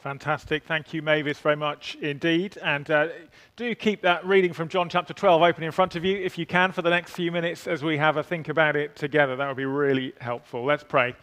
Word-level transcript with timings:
Fantastic. 0.00 0.64
Thank 0.64 0.94
you, 0.94 1.02
Mavis, 1.02 1.40
very 1.40 1.56
much 1.56 1.96
indeed. 1.96 2.56
And 2.62 2.88
uh, 2.88 3.08
do 3.56 3.74
keep 3.74 4.02
that 4.02 4.24
reading 4.24 4.52
from 4.52 4.68
John 4.68 4.88
chapter 4.88 5.12
12 5.12 5.42
open 5.42 5.64
in 5.64 5.72
front 5.72 5.96
of 5.96 6.04
you 6.04 6.16
if 6.16 6.38
you 6.38 6.46
can 6.46 6.70
for 6.70 6.82
the 6.82 6.90
next 6.90 7.10
few 7.12 7.32
minutes 7.32 7.66
as 7.66 7.82
we 7.82 7.98
have 7.98 8.16
a 8.16 8.22
think 8.22 8.48
about 8.48 8.76
it 8.76 8.94
together. 8.94 9.34
That 9.34 9.48
would 9.48 9.56
be 9.56 9.64
really 9.64 10.12
helpful. 10.20 10.64
Let's 10.64 10.84
pray. 10.84 11.16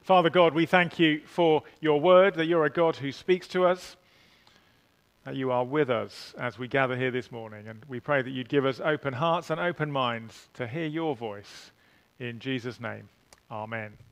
Father 0.00 0.30
God, 0.30 0.54
we 0.54 0.64
thank 0.64 0.98
you 0.98 1.20
for 1.26 1.62
your 1.80 2.00
word, 2.00 2.34
that 2.36 2.46
you're 2.46 2.64
a 2.64 2.70
God 2.70 2.96
who 2.96 3.12
speaks 3.12 3.46
to 3.48 3.66
us, 3.66 3.96
that 5.24 5.36
you 5.36 5.50
are 5.50 5.66
with 5.66 5.90
us 5.90 6.34
as 6.38 6.58
we 6.58 6.68
gather 6.68 6.96
here 6.96 7.10
this 7.10 7.30
morning. 7.30 7.68
And 7.68 7.84
we 7.86 8.00
pray 8.00 8.22
that 8.22 8.30
you'd 8.30 8.48
give 8.48 8.64
us 8.64 8.80
open 8.82 9.12
hearts 9.12 9.50
and 9.50 9.60
open 9.60 9.92
minds 9.92 10.48
to 10.54 10.66
hear 10.66 10.86
your 10.86 11.14
voice. 11.14 11.70
In 12.18 12.38
Jesus' 12.38 12.80
name, 12.80 13.10
amen. 13.50 14.07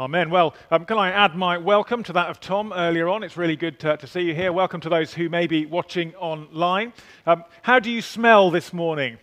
Amen. 0.00 0.30
Well, 0.30 0.54
um, 0.70 0.84
can 0.84 0.96
I 0.96 1.10
add 1.10 1.34
my 1.34 1.58
welcome 1.58 2.04
to 2.04 2.12
that 2.12 2.28
of 2.28 2.38
Tom 2.38 2.72
earlier 2.72 3.08
on? 3.08 3.24
It's 3.24 3.36
really 3.36 3.56
good 3.56 3.80
to, 3.80 3.96
to 3.96 4.06
see 4.06 4.20
you 4.20 4.32
here. 4.32 4.52
Welcome 4.52 4.80
to 4.82 4.88
those 4.88 5.12
who 5.12 5.28
may 5.28 5.48
be 5.48 5.66
watching 5.66 6.14
online. 6.14 6.92
Um, 7.26 7.42
how 7.62 7.80
do 7.80 7.90
you 7.90 8.00
smell 8.00 8.52
this 8.52 8.72
morning? 8.72 9.18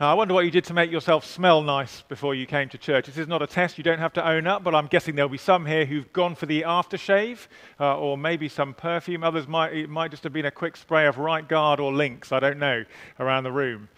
Uh, 0.00 0.06
I 0.06 0.14
wonder 0.14 0.34
what 0.34 0.44
you 0.44 0.50
did 0.50 0.64
to 0.64 0.74
make 0.74 0.90
yourself 0.90 1.24
smell 1.24 1.62
nice 1.62 2.02
before 2.08 2.34
you 2.34 2.46
came 2.46 2.68
to 2.70 2.78
church. 2.78 3.06
This 3.06 3.16
is 3.16 3.28
not 3.28 3.42
a 3.42 3.46
test, 3.46 3.78
you 3.78 3.84
don't 3.84 4.00
have 4.00 4.12
to 4.14 4.28
own 4.28 4.48
up, 4.48 4.64
but 4.64 4.74
I'm 4.74 4.88
guessing 4.88 5.14
there'll 5.14 5.28
be 5.28 5.38
some 5.38 5.64
here 5.64 5.84
who've 5.84 6.12
gone 6.12 6.34
for 6.34 6.46
the 6.46 6.62
aftershave 6.62 7.46
uh, 7.78 7.96
or 7.96 8.18
maybe 8.18 8.48
some 8.48 8.74
perfume. 8.74 9.22
Others 9.22 9.46
might, 9.46 9.72
it 9.72 9.88
might 9.88 10.10
just 10.10 10.24
have 10.24 10.32
been 10.32 10.46
a 10.46 10.50
quick 10.50 10.76
spray 10.76 11.06
of 11.06 11.18
Right 11.18 11.46
Guard 11.46 11.78
or 11.78 11.92
Lynx, 11.92 12.32
I 12.32 12.40
don't 12.40 12.58
know, 12.58 12.84
around 13.20 13.44
the 13.44 13.52
room. 13.52 13.88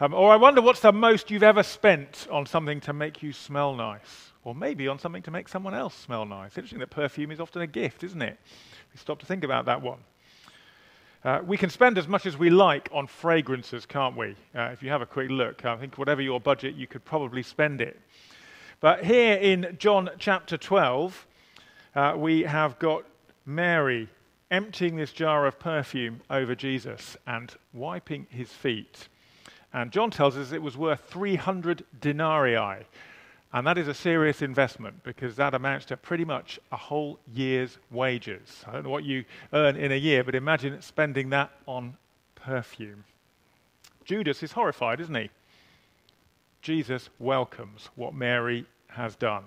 Um, 0.00 0.12
or 0.12 0.32
I 0.32 0.36
wonder 0.36 0.60
what's 0.60 0.80
the 0.80 0.92
most 0.92 1.30
you've 1.30 1.44
ever 1.44 1.62
spent 1.62 2.26
on 2.32 2.46
something 2.46 2.80
to 2.80 2.92
make 2.92 3.22
you 3.22 3.32
smell 3.32 3.76
nice 3.76 4.27
or 4.48 4.54
maybe 4.54 4.88
on 4.88 4.98
something 4.98 5.20
to 5.20 5.30
make 5.30 5.46
someone 5.46 5.74
else 5.74 5.94
smell 5.94 6.24
nice. 6.24 6.56
Interesting 6.56 6.78
that 6.78 6.88
perfume 6.88 7.30
is 7.30 7.38
often 7.38 7.60
a 7.60 7.66
gift, 7.66 8.02
isn't 8.02 8.22
it? 8.22 8.38
We 8.94 8.98
stop 8.98 9.18
to 9.18 9.26
think 9.26 9.44
about 9.44 9.66
that 9.66 9.82
one. 9.82 9.98
Uh, 11.22 11.40
we 11.46 11.58
can 11.58 11.68
spend 11.68 11.98
as 11.98 12.08
much 12.08 12.24
as 12.24 12.38
we 12.38 12.48
like 12.48 12.88
on 12.90 13.06
fragrances, 13.06 13.84
can't 13.84 14.16
we? 14.16 14.34
Uh, 14.54 14.70
if 14.72 14.82
you 14.82 14.88
have 14.88 15.02
a 15.02 15.06
quick 15.06 15.28
look, 15.28 15.66
I 15.66 15.76
think 15.76 15.98
whatever 15.98 16.22
your 16.22 16.40
budget, 16.40 16.76
you 16.76 16.86
could 16.86 17.04
probably 17.04 17.42
spend 17.42 17.82
it. 17.82 18.00
But 18.80 19.04
here 19.04 19.34
in 19.34 19.76
John 19.78 20.08
chapter 20.18 20.56
12, 20.56 21.26
uh, 21.94 22.14
we 22.16 22.44
have 22.44 22.78
got 22.78 23.04
Mary 23.44 24.08
emptying 24.50 24.96
this 24.96 25.12
jar 25.12 25.46
of 25.46 25.58
perfume 25.58 26.22
over 26.30 26.54
Jesus 26.54 27.18
and 27.26 27.54
wiping 27.74 28.26
his 28.30 28.50
feet. 28.50 29.08
And 29.74 29.92
John 29.92 30.10
tells 30.10 30.38
us 30.38 30.52
it 30.52 30.62
was 30.62 30.78
worth 30.78 31.02
300 31.10 31.84
denarii, 32.00 32.86
and 33.52 33.66
that 33.66 33.78
is 33.78 33.88
a 33.88 33.94
serious 33.94 34.42
investment 34.42 35.02
because 35.04 35.36
that 35.36 35.54
amounts 35.54 35.86
to 35.86 35.96
pretty 35.96 36.24
much 36.24 36.60
a 36.70 36.76
whole 36.76 37.18
year's 37.32 37.78
wages. 37.90 38.62
I 38.66 38.72
don't 38.72 38.84
know 38.84 38.90
what 38.90 39.04
you 39.04 39.24
earn 39.52 39.76
in 39.76 39.90
a 39.90 39.96
year, 39.96 40.22
but 40.22 40.34
imagine 40.34 40.80
spending 40.82 41.30
that 41.30 41.50
on 41.66 41.96
perfume. 42.34 43.04
Judas 44.04 44.42
is 44.42 44.52
horrified, 44.52 45.00
isn't 45.00 45.14
he? 45.14 45.30
Jesus 46.60 47.08
welcomes 47.18 47.88
what 47.94 48.14
Mary 48.14 48.66
has 48.88 49.16
done. 49.16 49.44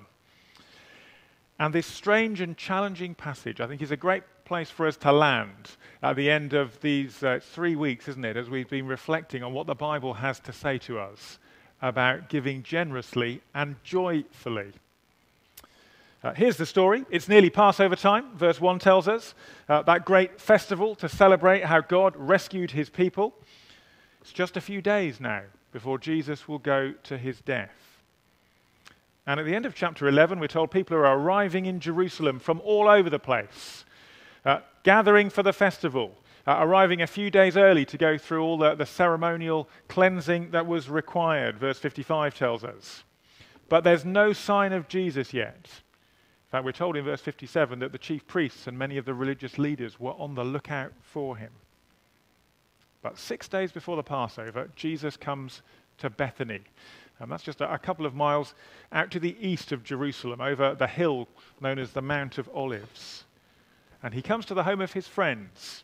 And 1.59 1.73
this 1.73 1.85
strange 1.85 2.41
and 2.41 2.57
challenging 2.57 3.13
passage, 3.13 3.61
I 3.61 3.67
think, 3.67 3.83
is 3.83 3.91
a 3.91 3.97
great 3.97 4.23
place 4.45 4.71
for 4.71 4.87
us 4.87 4.97
to 4.97 5.11
land 5.11 5.77
at 6.01 6.15
the 6.15 6.29
end 6.29 6.53
of 6.53 6.79
these 6.81 7.21
uh, 7.21 7.39
three 7.39 7.75
weeks, 7.75 8.07
isn't 8.07 8.25
it, 8.25 8.35
as 8.35 8.49
we've 8.49 8.69
been 8.69 8.87
reflecting 8.87 9.43
on 9.43 9.53
what 9.53 9.67
the 9.67 9.75
Bible 9.75 10.15
has 10.15 10.39
to 10.39 10.51
say 10.51 10.79
to 10.79 10.97
us 10.97 11.37
about 11.81 12.29
giving 12.29 12.63
generously 12.63 13.41
and 13.53 13.75
joyfully. 13.83 14.71
Uh, 16.23 16.33
here's 16.33 16.57
the 16.57 16.65
story. 16.65 17.03
It's 17.09 17.27
nearly 17.27 17.49
Passover 17.49 17.95
time, 17.95 18.35
verse 18.35 18.61
1 18.61 18.77
tells 18.77 19.07
us. 19.07 19.33
Uh, 19.67 19.81
that 19.83 20.05
great 20.05 20.39
festival 20.39 20.93
to 20.95 21.09
celebrate 21.09 21.65
how 21.65 21.81
God 21.81 22.13
rescued 22.15 22.71
his 22.71 22.89
people. 22.89 23.33
It's 24.21 24.31
just 24.31 24.55
a 24.55 24.61
few 24.61 24.81
days 24.81 25.19
now 25.19 25.41
before 25.71 25.97
Jesus 25.97 26.47
will 26.47 26.59
go 26.59 26.93
to 27.03 27.17
his 27.17 27.41
death. 27.41 27.73
And 29.25 29.39
at 29.39 29.45
the 29.45 29.55
end 29.55 29.65
of 29.65 29.73
chapter 29.73 30.07
11, 30.07 30.39
we're 30.39 30.47
told 30.47 30.69
people 30.69 30.95
are 30.97 31.17
arriving 31.17 31.65
in 31.65 31.79
Jerusalem 31.79 32.37
from 32.39 32.61
all 32.63 32.87
over 32.87 33.09
the 33.09 33.19
place, 33.19 33.85
uh, 34.45 34.59
gathering 34.83 35.29
for 35.29 35.41
the 35.41 35.53
festival 35.53 36.15
uh, 36.47 36.57
arriving 36.59 37.01
a 37.01 37.07
few 37.07 37.29
days 37.29 37.55
early 37.55 37.85
to 37.85 37.97
go 37.97 38.17
through 38.17 38.43
all 38.43 38.57
the, 38.57 38.75
the 38.75 38.85
ceremonial 38.85 39.69
cleansing 39.87 40.51
that 40.51 40.65
was 40.65 40.89
required, 40.89 41.57
verse 41.57 41.79
55 41.79 42.35
tells 42.35 42.63
us. 42.63 43.03
But 43.69 43.83
there's 43.83 44.05
no 44.05 44.33
sign 44.33 44.73
of 44.73 44.87
Jesus 44.87 45.33
yet. 45.33 45.65
In 45.65 46.51
fact, 46.51 46.65
we're 46.65 46.73
told 46.73 46.97
in 46.97 47.05
verse 47.05 47.21
57 47.21 47.79
that 47.79 47.91
the 47.91 47.97
chief 47.97 48.27
priests 48.27 48.67
and 48.67 48.77
many 48.77 48.97
of 48.97 49.05
the 49.05 49.13
religious 49.13 49.57
leaders 49.57 49.99
were 49.99 50.11
on 50.13 50.35
the 50.35 50.43
lookout 50.43 50.91
for 51.01 51.37
him. 51.37 51.51
But 53.01 53.17
six 53.17 53.47
days 53.47 53.71
before 53.71 53.95
the 53.95 54.03
Passover, 54.03 54.69
Jesus 54.75 55.15
comes 55.15 55.61
to 55.99 56.09
Bethany. 56.09 56.61
And 57.19 57.31
that's 57.31 57.43
just 57.43 57.61
a, 57.61 57.73
a 57.73 57.79
couple 57.79 58.05
of 58.05 58.15
miles 58.15 58.53
out 58.91 59.11
to 59.11 59.19
the 59.19 59.37
east 59.39 59.71
of 59.71 59.83
Jerusalem, 59.83 60.41
over 60.41 60.75
the 60.75 60.87
hill 60.87 61.27
known 61.61 61.79
as 61.79 61.91
the 61.91 62.01
Mount 62.01 62.37
of 62.37 62.49
Olives. 62.53 63.23
And 64.03 64.13
he 64.13 64.21
comes 64.21 64.45
to 64.47 64.53
the 64.53 64.63
home 64.63 64.81
of 64.81 64.93
his 64.93 65.07
friends 65.07 65.83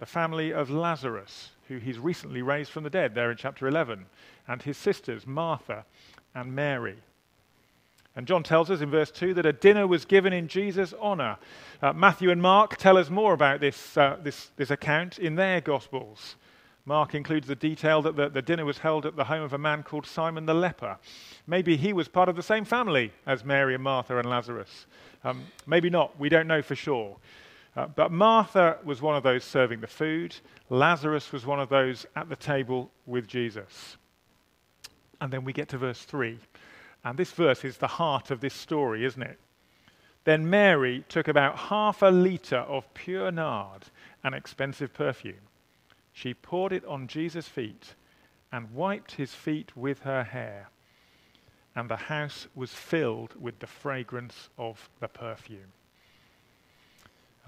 the 0.00 0.06
family 0.06 0.50
of 0.50 0.70
Lazarus, 0.70 1.50
who 1.68 1.76
he's 1.76 1.98
recently 1.98 2.40
raised 2.40 2.70
from 2.70 2.84
the 2.84 2.90
dead, 2.90 3.14
there 3.14 3.30
in 3.30 3.36
chapter 3.36 3.68
11, 3.68 4.06
and 4.48 4.62
his 4.62 4.78
sisters, 4.78 5.26
Martha 5.26 5.84
and 6.34 6.54
Mary. 6.54 6.96
And 8.16 8.26
John 8.26 8.42
tells 8.42 8.70
us 8.70 8.80
in 8.80 8.90
verse 8.90 9.10
2 9.10 9.34
that 9.34 9.46
a 9.46 9.52
dinner 9.52 9.86
was 9.86 10.06
given 10.06 10.32
in 10.32 10.48
Jesus' 10.48 10.94
honor. 10.98 11.36
Uh, 11.82 11.92
Matthew 11.92 12.30
and 12.30 12.40
Mark 12.40 12.78
tell 12.78 12.96
us 12.96 13.10
more 13.10 13.34
about 13.34 13.60
this, 13.60 13.96
uh, 13.96 14.16
this, 14.22 14.50
this 14.56 14.70
account 14.70 15.18
in 15.18 15.36
their 15.36 15.60
Gospels. 15.60 16.36
Mark 16.86 17.14
includes 17.14 17.46
the 17.46 17.54
detail 17.54 18.00
that 18.02 18.16
the, 18.16 18.30
the, 18.30 18.42
dinner 18.42 18.64
was 18.64 18.78
held 18.78 19.04
at 19.04 19.16
the 19.16 19.24
home 19.24 19.42
of 19.42 19.52
a 19.52 19.58
man 19.58 19.82
called 19.82 20.06
Simon 20.06 20.46
the 20.46 20.54
leper. 20.54 20.96
Maybe 21.46 21.76
he 21.76 21.92
was 21.92 22.08
part 22.08 22.30
of 22.30 22.36
the 22.36 22.42
same 22.42 22.64
family 22.64 23.12
as 23.26 23.44
Mary 23.44 23.74
and 23.74 23.84
Martha 23.84 24.16
and 24.16 24.28
Lazarus. 24.28 24.86
Um, 25.22 25.44
maybe 25.66 25.90
not, 25.90 26.18
we 26.18 26.30
don't 26.30 26.48
know 26.48 26.62
for 26.62 26.74
sure. 26.74 27.18
Uh, 27.76 27.86
but 27.86 28.10
Martha 28.10 28.78
was 28.84 29.00
one 29.00 29.16
of 29.16 29.22
those 29.22 29.44
serving 29.44 29.80
the 29.80 29.86
food. 29.86 30.34
Lazarus 30.68 31.32
was 31.32 31.46
one 31.46 31.60
of 31.60 31.68
those 31.68 32.04
at 32.16 32.28
the 32.28 32.36
table 32.36 32.90
with 33.06 33.28
Jesus. 33.28 33.96
And 35.20 35.32
then 35.32 35.44
we 35.44 35.52
get 35.52 35.68
to 35.68 35.78
verse 35.78 36.02
3. 36.02 36.38
And 37.04 37.18
this 37.18 37.32
verse 37.32 37.64
is 37.64 37.76
the 37.76 37.86
heart 37.86 38.30
of 38.30 38.40
this 38.40 38.54
story, 38.54 39.04
isn't 39.04 39.22
it? 39.22 39.38
Then 40.24 40.50
Mary 40.50 41.04
took 41.08 41.28
about 41.28 41.56
half 41.56 42.02
a 42.02 42.10
litre 42.10 42.58
of 42.58 42.92
pure 42.92 43.30
nard, 43.30 43.86
an 44.22 44.34
expensive 44.34 44.92
perfume. 44.92 45.48
She 46.12 46.34
poured 46.34 46.72
it 46.72 46.84
on 46.84 47.06
Jesus' 47.06 47.48
feet 47.48 47.94
and 48.52 48.74
wiped 48.74 49.12
his 49.12 49.32
feet 49.32 49.76
with 49.76 50.00
her 50.00 50.24
hair. 50.24 50.70
And 51.74 51.88
the 51.88 51.96
house 51.96 52.48
was 52.54 52.72
filled 52.74 53.40
with 53.40 53.60
the 53.60 53.66
fragrance 53.66 54.50
of 54.58 54.90
the 54.98 55.08
perfume. 55.08 55.72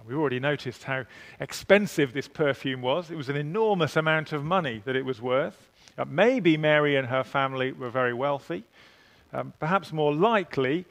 We've 0.06 0.18
already 0.18 0.40
noticed 0.40 0.84
how 0.84 1.04
expensive 1.40 2.12
this 2.12 2.28
perfume 2.28 2.82
was. 2.82 3.10
It 3.10 3.16
was 3.16 3.28
an 3.28 3.36
enormous 3.36 3.96
amount 3.96 4.32
of 4.32 4.44
money 4.44 4.82
that 4.84 4.96
it 4.96 5.04
was 5.04 5.20
worth. 5.20 5.70
Uh, 5.98 6.04
maybe 6.06 6.56
Mary 6.56 6.96
and 6.96 7.06
her 7.08 7.22
family 7.22 7.72
were 7.72 7.90
very 7.90 8.14
wealthy. 8.14 8.64
Um, 9.32 9.52
perhaps 9.58 9.92
more 9.92 10.14
likely, 10.14 10.84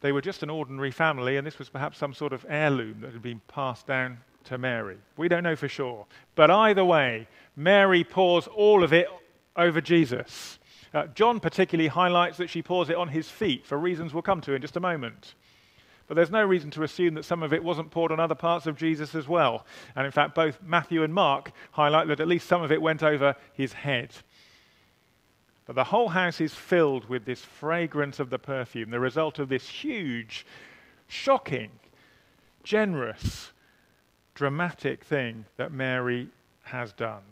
they 0.00 0.12
were 0.12 0.20
just 0.20 0.42
an 0.42 0.50
ordinary 0.50 0.90
family, 0.90 1.36
and 1.36 1.46
this 1.46 1.58
was 1.58 1.68
perhaps 1.68 1.98
some 1.98 2.14
sort 2.14 2.32
of 2.32 2.44
heirloom 2.48 3.00
that 3.00 3.12
had 3.12 3.22
been 3.22 3.40
passed 3.48 3.86
down 3.86 4.18
to 4.44 4.58
Mary. 4.58 4.98
We 5.16 5.28
don't 5.28 5.42
know 5.42 5.56
for 5.56 5.68
sure. 5.68 6.06
But 6.34 6.50
either 6.50 6.84
way, 6.84 7.28
Mary 7.56 8.04
pours 8.04 8.46
all 8.46 8.84
of 8.84 8.92
it 8.92 9.08
over 9.56 9.80
Jesus. 9.80 10.58
Uh, 10.94 11.06
John 11.08 11.40
particularly 11.40 11.88
highlights 11.88 12.38
that 12.38 12.48
she 12.48 12.62
pours 12.62 12.88
it 12.88 12.96
on 12.96 13.08
his 13.08 13.28
feet 13.28 13.66
for 13.66 13.76
reasons 13.78 14.14
we'll 14.14 14.22
come 14.22 14.40
to 14.42 14.54
in 14.54 14.62
just 14.62 14.76
a 14.76 14.80
moment. 14.80 15.34
But 16.06 16.14
there's 16.14 16.30
no 16.30 16.44
reason 16.44 16.70
to 16.72 16.82
assume 16.82 17.14
that 17.14 17.24
some 17.24 17.42
of 17.42 17.52
it 17.52 17.64
wasn't 17.64 17.90
poured 17.90 18.12
on 18.12 18.20
other 18.20 18.34
parts 18.34 18.66
of 18.66 18.76
Jesus 18.76 19.14
as 19.14 19.26
well. 19.26 19.66
And 19.96 20.06
in 20.06 20.12
fact, 20.12 20.34
both 20.34 20.62
Matthew 20.62 21.02
and 21.02 21.12
Mark 21.12 21.52
highlight 21.72 22.08
that 22.08 22.20
at 22.20 22.28
least 22.28 22.46
some 22.46 22.62
of 22.62 22.70
it 22.70 22.80
went 22.80 23.02
over 23.02 23.34
his 23.52 23.72
head. 23.72 24.12
But 25.66 25.74
the 25.74 25.84
whole 25.84 26.08
house 26.08 26.40
is 26.40 26.54
filled 26.54 27.08
with 27.08 27.24
this 27.24 27.40
fragrance 27.40 28.20
of 28.20 28.30
the 28.30 28.38
perfume, 28.38 28.90
the 28.90 29.00
result 29.00 29.40
of 29.40 29.48
this 29.48 29.68
huge, 29.68 30.46
shocking, 31.08 31.70
generous, 32.62 33.50
dramatic 34.34 35.02
thing 35.02 35.44
that 35.56 35.72
Mary 35.72 36.28
has 36.62 36.92
done. 36.92 37.22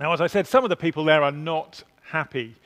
Now, 0.00 0.12
as 0.12 0.22
I 0.22 0.26
said, 0.26 0.46
some 0.46 0.64
of 0.64 0.70
the 0.70 0.76
people 0.76 1.04
there 1.04 1.22
are 1.22 1.32
not 1.32 1.82
happy 2.02 2.56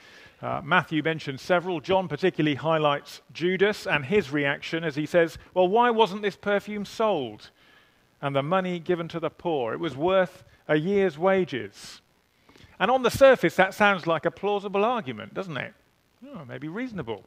uh, 0.42 0.60
Matthew 0.62 1.02
mentions 1.02 1.40
several. 1.40 1.80
John 1.80 2.08
particularly 2.08 2.56
highlights 2.56 3.22
Judas 3.32 3.86
and 3.86 4.04
his 4.04 4.30
reaction 4.30 4.84
as 4.84 4.96
he 4.96 5.06
says, 5.06 5.38
Well, 5.54 5.68
why 5.68 5.90
wasn't 5.90 6.22
this 6.22 6.36
perfume 6.36 6.84
sold 6.84 7.50
and 8.20 8.36
the 8.36 8.42
money 8.42 8.78
given 8.78 9.08
to 9.08 9.20
the 9.20 9.30
poor? 9.30 9.72
It 9.72 9.80
was 9.80 9.96
worth 9.96 10.44
a 10.68 10.76
year's 10.76 11.16
wages. 11.16 12.00
And 12.78 12.90
on 12.90 13.02
the 13.02 13.10
surface, 13.10 13.56
that 13.56 13.72
sounds 13.72 14.06
like 14.06 14.26
a 14.26 14.30
plausible 14.30 14.84
argument, 14.84 15.32
doesn't 15.32 15.56
it? 15.56 15.72
Oh, 16.34 16.44
maybe 16.44 16.68
reasonable. 16.68 17.24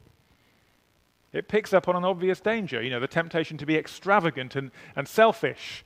It 1.32 1.48
picks 1.48 1.72
up 1.72 1.88
on 1.88 1.96
an 1.96 2.04
obvious 2.04 2.40
danger, 2.40 2.82
you 2.82 2.90
know, 2.90 3.00
the 3.00 3.08
temptation 3.08 3.56
to 3.58 3.66
be 3.66 3.76
extravagant 3.76 4.56
and, 4.56 4.70
and 4.96 5.06
selfish 5.06 5.84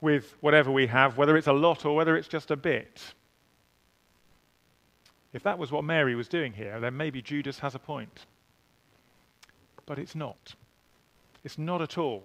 with 0.00 0.36
whatever 0.40 0.70
we 0.70 0.86
have, 0.86 1.16
whether 1.16 1.36
it's 1.36 1.46
a 1.46 1.52
lot 1.52 1.84
or 1.84 1.96
whether 1.96 2.16
it's 2.16 2.28
just 2.28 2.50
a 2.50 2.56
bit. 2.56 3.14
If 5.34 5.42
that 5.42 5.58
was 5.58 5.72
what 5.72 5.84
Mary 5.84 6.14
was 6.14 6.28
doing 6.28 6.52
here, 6.52 6.78
then 6.78 6.96
maybe 6.96 7.20
Judas 7.20 7.58
has 7.58 7.74
a 7.74 7.80
point. 7.80 8.26
But 9.84 9.98
it's 9.98 10.14
not. 10.14 10.54
It's 11.42 11.58
not 11.58 11.82
at 11.82 11.98
all. 11.98 12.22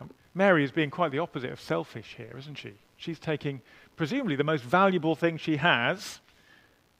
Um, 0.00 0.10
Mary 0.34 0.64
is 0.64 0.72
being 0.72 0.90
quite 0.90 1.12
the 1.12 1.18
opposite 1.18 1.52
of 1.52 1.60
selfish 1.60 2.14
here, 2.16 2.34
isn't 2.38 2.56
she? 2.56 2.72
She's 2.96 3.18
taking, 3.18 3.60
presumably, 3.96 4.34
the 4.34 4.44
most 4.44 4.64
valuable 4.64 5.14
thing 5.14 5.36
she 5.36 5.58
has, 5.58 6.20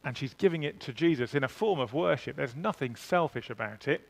and 0.05 0.17
she's 0.17 0.35
giving 0.35 0.65
it 0.65 0.81
to 0.81 0.93
Jesus 0.93 1.35
in 1.35 1.43
a 1.43 1.49
form 1.49 1.81
of 1.81 1.95
worship. 1.95 2.37
There's 2.37 2.55
nothing 2.55 2.95
selfish 2.95 3.49
about 3.49 3.89
it. 3.89 4.07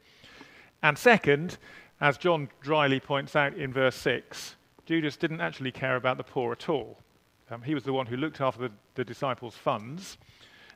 And 0.83 0.99
second, 0.99 1.57
as 2.01 2.19
John 2.19 2.49
dryly 2.61 2.99
points 2.99 3.37
out 3.37 3.55
in 3.55 3.73
verse 3.73 3.95
6, 3.97 4.57
Judas 4.87 5.17
didn't 5.17 5.41
actually 5.41 5.73
care 5.73 5.95
about 5.95 6.17
the 6.17 6.25
poor 6.25 6.51
at 6.51 6.69
all. 6.69 6.99
Um, 7.49 7.63
he 7.63 7.75
was 7.75 7.85
the 7.85 7.93
one 7.93 8.07
who 8.07 8.17
looked 8.17 8.41
after 8.41 8.63
the, 8.63 8.73
the 8.97 9.05
disciples' 9.05 9.55
funds 9.55 10.19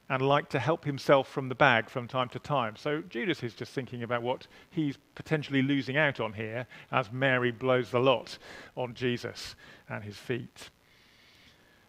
and 0.08 0.20
liked 0.20 0.50
to 0.52 0.58
help 0.58 0.84
himself 0.84 1.28
from 1.28 1.48
the 1.48 1.54
bag 1.54 1.88
from 1.88 2.06
time 2.06 2.28
to 2.30 2.38
time. 2.38 2.76
So 2.76 3.02
Judas 3.08 3.42
is 3.42 3.54
just 3.54 3.72
thinking 3.72 4.02
about 4.02 4.22
what 4.22 4.46
he's 4.70 4.98
potentially 5.14 5.62
losing 5.62 5.96
out 5.96 6.20
on 6.20 6.32
here 6.32 6.66
as 6.90 7.12
Mary 7.12 7.50
blows 7.50 7.90
the 7.90 8.00
lot 8.00 8.38
on 8.76 8.94
Jesus 8.94 9.54
and 9.88 10.04
his 10.04 10.16
feet. 10.16 10.70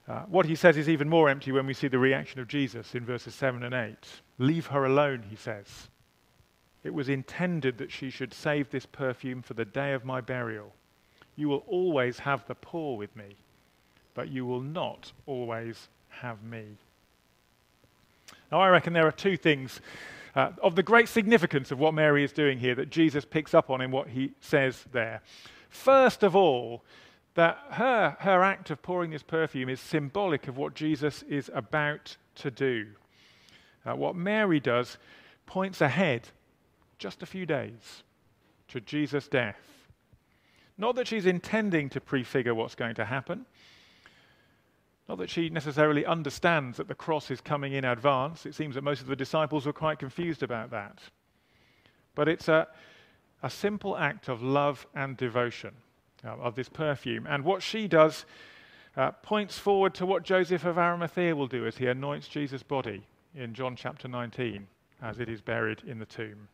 Uh, 0.08 0.22
what 0.24 0.46
he 0.46 0.56
says 0.56 0.78
is 0.78 0.90
even 0.90 1.10
more 1.10 1.30
empty 1.30 1.52
when 1.52 1.66
we 1.66 1.74
see 1.74 1.88
the 1.88 2.00
reaction 2.00 2.40
of 2.40 2.48
Jesus 2.48 2.94
in 2.94 3.06
verses 3.06 3.34
7 3.36 3.64
and 3.64 3.74
8. 3.74 3.96
Leave 4.38 4.68
her 4.68 4.86
alone, 4.86 5.24
he 5.30 5.36
says. 5.36 5.90
It 6.84 6.94
was 6.94 7.08
intended 7.08 7.78
that 7.78 7.92
she 7.92 8.10
should 8.10 8.34
save 8.34 8.70
this 8.70 8.86
perfume 8.86 9.42
for 9.42 9.54
the 9.54 9.66
day 9.66 9.94
of 9.94 10.04
my 10.04 10.20
burial. 10.20 10.74
You 11.36 11.48
will 11.48 11.64
always 11.68 12.20
have 12.20 12.46
the 12.46 12.56
poor 12.56 12.98
with 12.98 13.16
me, 13.16 13.38
but 14.14 14.30
you 14.30 14.46
will 14.46 14.62
not 14.62 15.14
always 15.26 15.88
have 16.10 16.44
me. 16.44 16.78
Now, 18.54 18.62
I 18.62 18.70
reckon 18.70 18.94
there 18.94 19.08
are 19.08 19.12
two 19.12 19.36
things 19.36 19.82
uh, 20.36 20.52
of 20.62 20.76
the 20.76 20.84
great 20.84 21.10
significance 21.10 21.72
of 21.72 21.80
what 21.80 21.96
Mary 21.96 22.24
is 22.24 22.32
doing 22.32 22.60
here 22.60 22.76
that 22.76 22.92
Jesus 22.92 23.26
picks 23.26 23.56
up 23.56 23.72
on 23.72 23.82
in 23.82 23.90
what 23.90 24.10
he 24.10 24.34
says 24.42 24.86
there. 24.92 25.24
First 25.72 26.22
of 26.22 26.36
all, 26.36 26.84
that 27.34 27.58
her, 27.72 28.16
her 28.20 28.44
act 28.44 28.70
of 28.70 28.84
pouring 28.84 29.10
this 29.10 29.24
perfume 29.24 29.70
is 29.70 29.80
symbolic 29.80 30.48
of 30.48 30.56
what 30.56 30.76
Jesus 30.76 31.24
is 31.24 31.50
about 31.52 32.16
to 32.36 32.52
do. 32.52 32.90
Uh, 33.88 33.96
what 33.96 34.16
Mary 34.16 34.60
does 34.60 35.00
points 35.48 35.82
ahead 35.82 36.30
just 37.00 37.24
a 37.24 37.26
few 37.26 37.48
days 37.48 38.04
to 38.68 38.80
Jesus' 38.80 39.28
death. 39.28 39.58
Not 40.78 40.96
that 40.98 41.08
she's 41.08 41.26
intending 41.26 41.90
to 41.90 42.00
prefigure 42.00 42.54
what's 42.54 42.76
going 42.76 42.94
to 42.96 43.06
happen, 43.06 43.48
not 45.10 45.18
that 45.18 45.30
she 45.30 45.50
necessarily 45.50 46.06
understands 46.06 46.78
that 46.78 46.88
the 46.88 46.96
cross 46.96 47.30
is 47.30 47.42
coming 47.42 47.74
in 47.74 47.84
advance. 47.84 48.46
It 48.46 48.56
seems 48.56 48.76
that 48.76 48.84
most 48.84 49.02
of 49.02 49.08
the 49.08 49.16
disciples 49.16 49.66
were 49.66 49.74
quite 49.74 50.00
confused 50.00 50.44
about 50.44 50.72
that. 50.72 51.00
But 52.16 52.30
it's 52.30 52.48
a, 52.48 52.68
a 53.42 53.50
simple 53.50 53.98
act 53.98 54.30
of 54.30 54.42
love 54.42 54.88
and 54.96 55.18
devotion 55.18 55.74
uh, 56.26 56.38
of 56.38 56.56
this 56.56 56.70
perfume. 56.70 57.28
And 57.28 57.44
what 57.44 57.62
she 57.62 57.88
does 57.88 58.26
uh, 58.96 59.12
points 59.12 59.58
forward 59.58 59.94
to 59.96 60.06
what 60.06 60.24
Joseph 60.24 60.66
of 60.66 60.78
Arimathea 60.78 61.36
will 61.36 61.48
do 61.48 61.66
as 61.66 61.78
he 61.78 61.88
anoints 61.88 62.28
Jesus' 62.28 62.64
body 62.64 63.06
in 63.36 63.54
John 63.54 63.76
chapter 63.76 64.08
19 64.08 64.68
as 65.02 65.20
it 65.20 65.28
is 65.28 65.42
buried 65.42 65.82
in 65.86 66.00
the 66.00 66.06
tomb. 66.06 66.48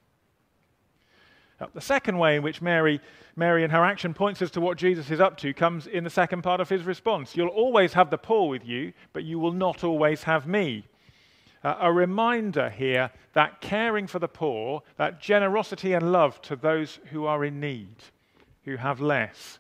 The 1.74 1.82
second 1.82 2.18
way 2.18 2.38
in 2.38 2.44
which 2.44 2.62
Mary, 2.62 3.02
Mary 3.36 3.64
and 3.64 3.72
her 3.72 3.84
action 3.84 4.14
points 4.14 4.42
us 4.42 4.52
to 4.52 4.62
what 4.62 4.78
Jesus 4.78 5.12
is 5.12 5.20
up 5.20 5.38
to 5.38 5.54
comes 5.54 5.88
in 5.88 6.04
the 6.04 6.10
second 6.10 6.42
part 6.42 6.62
of 6.62 6.70
his 6.70 6.84
response. 6.84 7.36
You'll 7.36 7.50
always 7.50 7.94
have 7.94 8.10
the 8.10 8.18
poor 8.18 8.48
with 8.50 8.66
you, 8.66 8.94
but 9.12 9.26
you 9.26 9.40
will 9.40 9.52
not 9.52 9.84
always 9.84 10.24
have 10.24 10.48
me. 10.48 10.86
Uh, 11.62 11.76
a 11.82 11.92
reminder 11.92 12.70
here 12.70 13.12
that 13.34 13.60
caring 13.60 14.08
for 14.08 14.20
the 14.20 14.28
poor, 14.28 14.82
that 14.96 15.20
generosity 15.20 15.94
and 15.94 16.12
love 16.12 16.42
to 16.44 16.56
those 16.56 17.00
who 17.12 17.26
are 17.26 17.44
in 17.44 17.60
need, 17.60 17.96
who 18.64 18.78
have 18.78 19.02
less, 19.02 19.60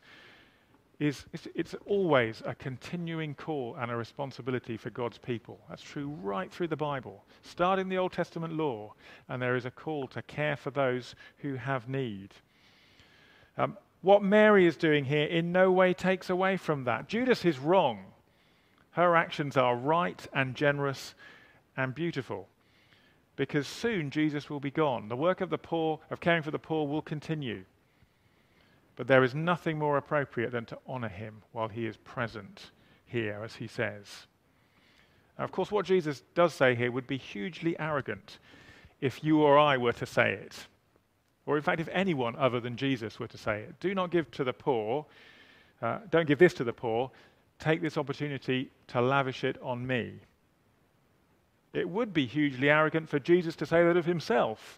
is 0.99 1.25
it's, 1.31 1.47
it's, 1.55 1.75
always 1.85 2.43
a 2.45 2.53
continuing 2.53 3.33
call 3.33 3.75
and 3.79 3.89
a 3.89 3.95
responsibility 3.95 4.75
for 4.75 4.89
God's 4.89 5.17
people. 5.17 5.59
That's 5.69 5.81
true 5.81 6.09
right 6.21 6.51
through 6.51 6.67
the 6.67 6.75
Bible. 6.75 7.23
Start 7.41 7.79
in 7.79 7.87
the 7.87 7.97
Old 7.97 8.11
Testament 8.11 8.53
law, 8.53 8.93
and 9.29 9.41
there 9.41 9.55
is 9.55 9.65
a 9.65 9.71
call 9.71 10.07
to 10.09 10.21
care 10.23 10.57
for 10.57 10.71
those 10.71 11.15
who 11.37 11.55
have 11.55 11.87
need. 11.87 12.33
Um, 13.57 13.77
what 14.01 14.23
Mary 14.23 14.65
is 14.65 14.75
doing 14.75 15.05
here 15.05 15.25
in 15.25 15.51
no 15.51 15.71
way 15.71 15.93
takes 15.93 16.29
away 16.29 16.57
from 16.57 16.83
that. 16.83 17.07
Judas 17.07 17.45
is 17.45 17.59
wrong. 17.59 18.05
Her 18.91 19.15
actions 19.15 19.55
are 19.55 19.75
right 19.75 20.25
and 20.33 20.55
generous 20.55 21.15
and 21.77 21.95
beautiful. 21.95 22.47
Because 23.37 23.67
soon 23.67 24.09
Jesus 24.09 24.49
will 24.49 24.59
be 24.59 24.71
gone. 24.71 25.07
The 25.07 25.15
work 25.15 25.39
of 25.39 25.49
the 25.49 25.57
poor, 25.57 25.99
of 26.09 26.19
caring 26.19 26.43
for 26.43 26.51
the 26.51 26.59
poor, 26.59 26.87
will 26.87 27.01
continue. 27.01 27.63
But 28.99 29.07
there 29.07 29.23
is 29.23 29.33
nothing 29.33 29.79
more 29.79 29.95
appropriate 29.95 30.51
than 30.51 30.65
to 30.65 30.77
honor 30.85 31.07
him 31.07 31.41
while 31.53 31.69
he 31.69 31.85
is 31.85 31.95
present 31.95 32.71
here, 33.05 33.39
as 33.45 33.55
he 33.55 33.65
says. 33.65 34.27
Now, 35.37 35.45
of 35.45 35.53
course, 35.53 35.71
what 35.71 35.85
Jesus 35.85 36.23
does 36.35 36.53
say 36.53 36.75
here 36.75 36.91
would 36.91 37.07
be 37.07 37.17
hugely 37.17 37.79
arrogant 37.79 38.39
if 38.99 39.23
you 39.23 39.39
or 39.39 39.57
I 39.57 39.77
were 39.77 39.93
to 39.93 40.05
say 40.05 40.33
it. 40.33 40.67
Or, 41.45 41.55
in 41.55 41.63
fact, 41.63 41.79
if 41.79 41.87
anyone 41.93 42.35
other 42.35 42.59
than 42.59 42.75
Jesus 42.75 43.21
were 43.21 43.29
to 43.29 43.37
say 43.37 43.61
it. 43.61 43.79
Do 43.79 43.95
not 43.95 44.11
give 44.11 44.29
to 44.31 44.43
the 44.43 44.51
poor, 44.51 45.05
uh, 45.81 45.99
don't 46.11 46.27
give 46.27 46.39
this 46.39 46.53
to 46.55 46.65
the 46.65 46.73
poor, 46.73 47.09
take 47.57 47.81
this 47.81 47.97
opportunity 47.97 48.69
to 48.87 48.99
lavish 48.99 49.45
it 49.45 49.57
on 49.61 49.87
me. 49.87 50.15
It 51.71 51.87
would 51.87 52.13
be 52.13 52.25
hugely 52.25 52.69
arrogant 52.69 53.07
for 53.07 53.19
Jesus 53.19 53.55
to 53.55 53.65
say 53.65 53.81
that 53.81 53.95
of 53.95 54.05
himself, 54.05 54.77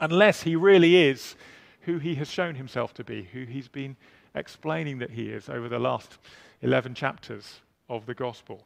unless 0.00 0.42
he 0.42 0.54
really 0.54 0.96
is 0.96 1.34
who 1.80 1.98
he 1.98 2.14
has 2.16 2.28
shown 2.28 2.54
himself 2.54 2.94
to 2.94 3.04
be, 3.04 3.22
who 3.32 3.44
he's 3.44 3.68
been 3.68 3.96
explaining 4.34 4.98
that 4.98 5.10
he 5.10 5.30
is 5.30 5.48
over 5.48 5.68
the 5.68 5.78
last 5.78 6.18
11 6.62 6.94
chapters 6.94 7.60
of 7.88 8.06
the 8.06 8.14
gospel. 8.14 8.62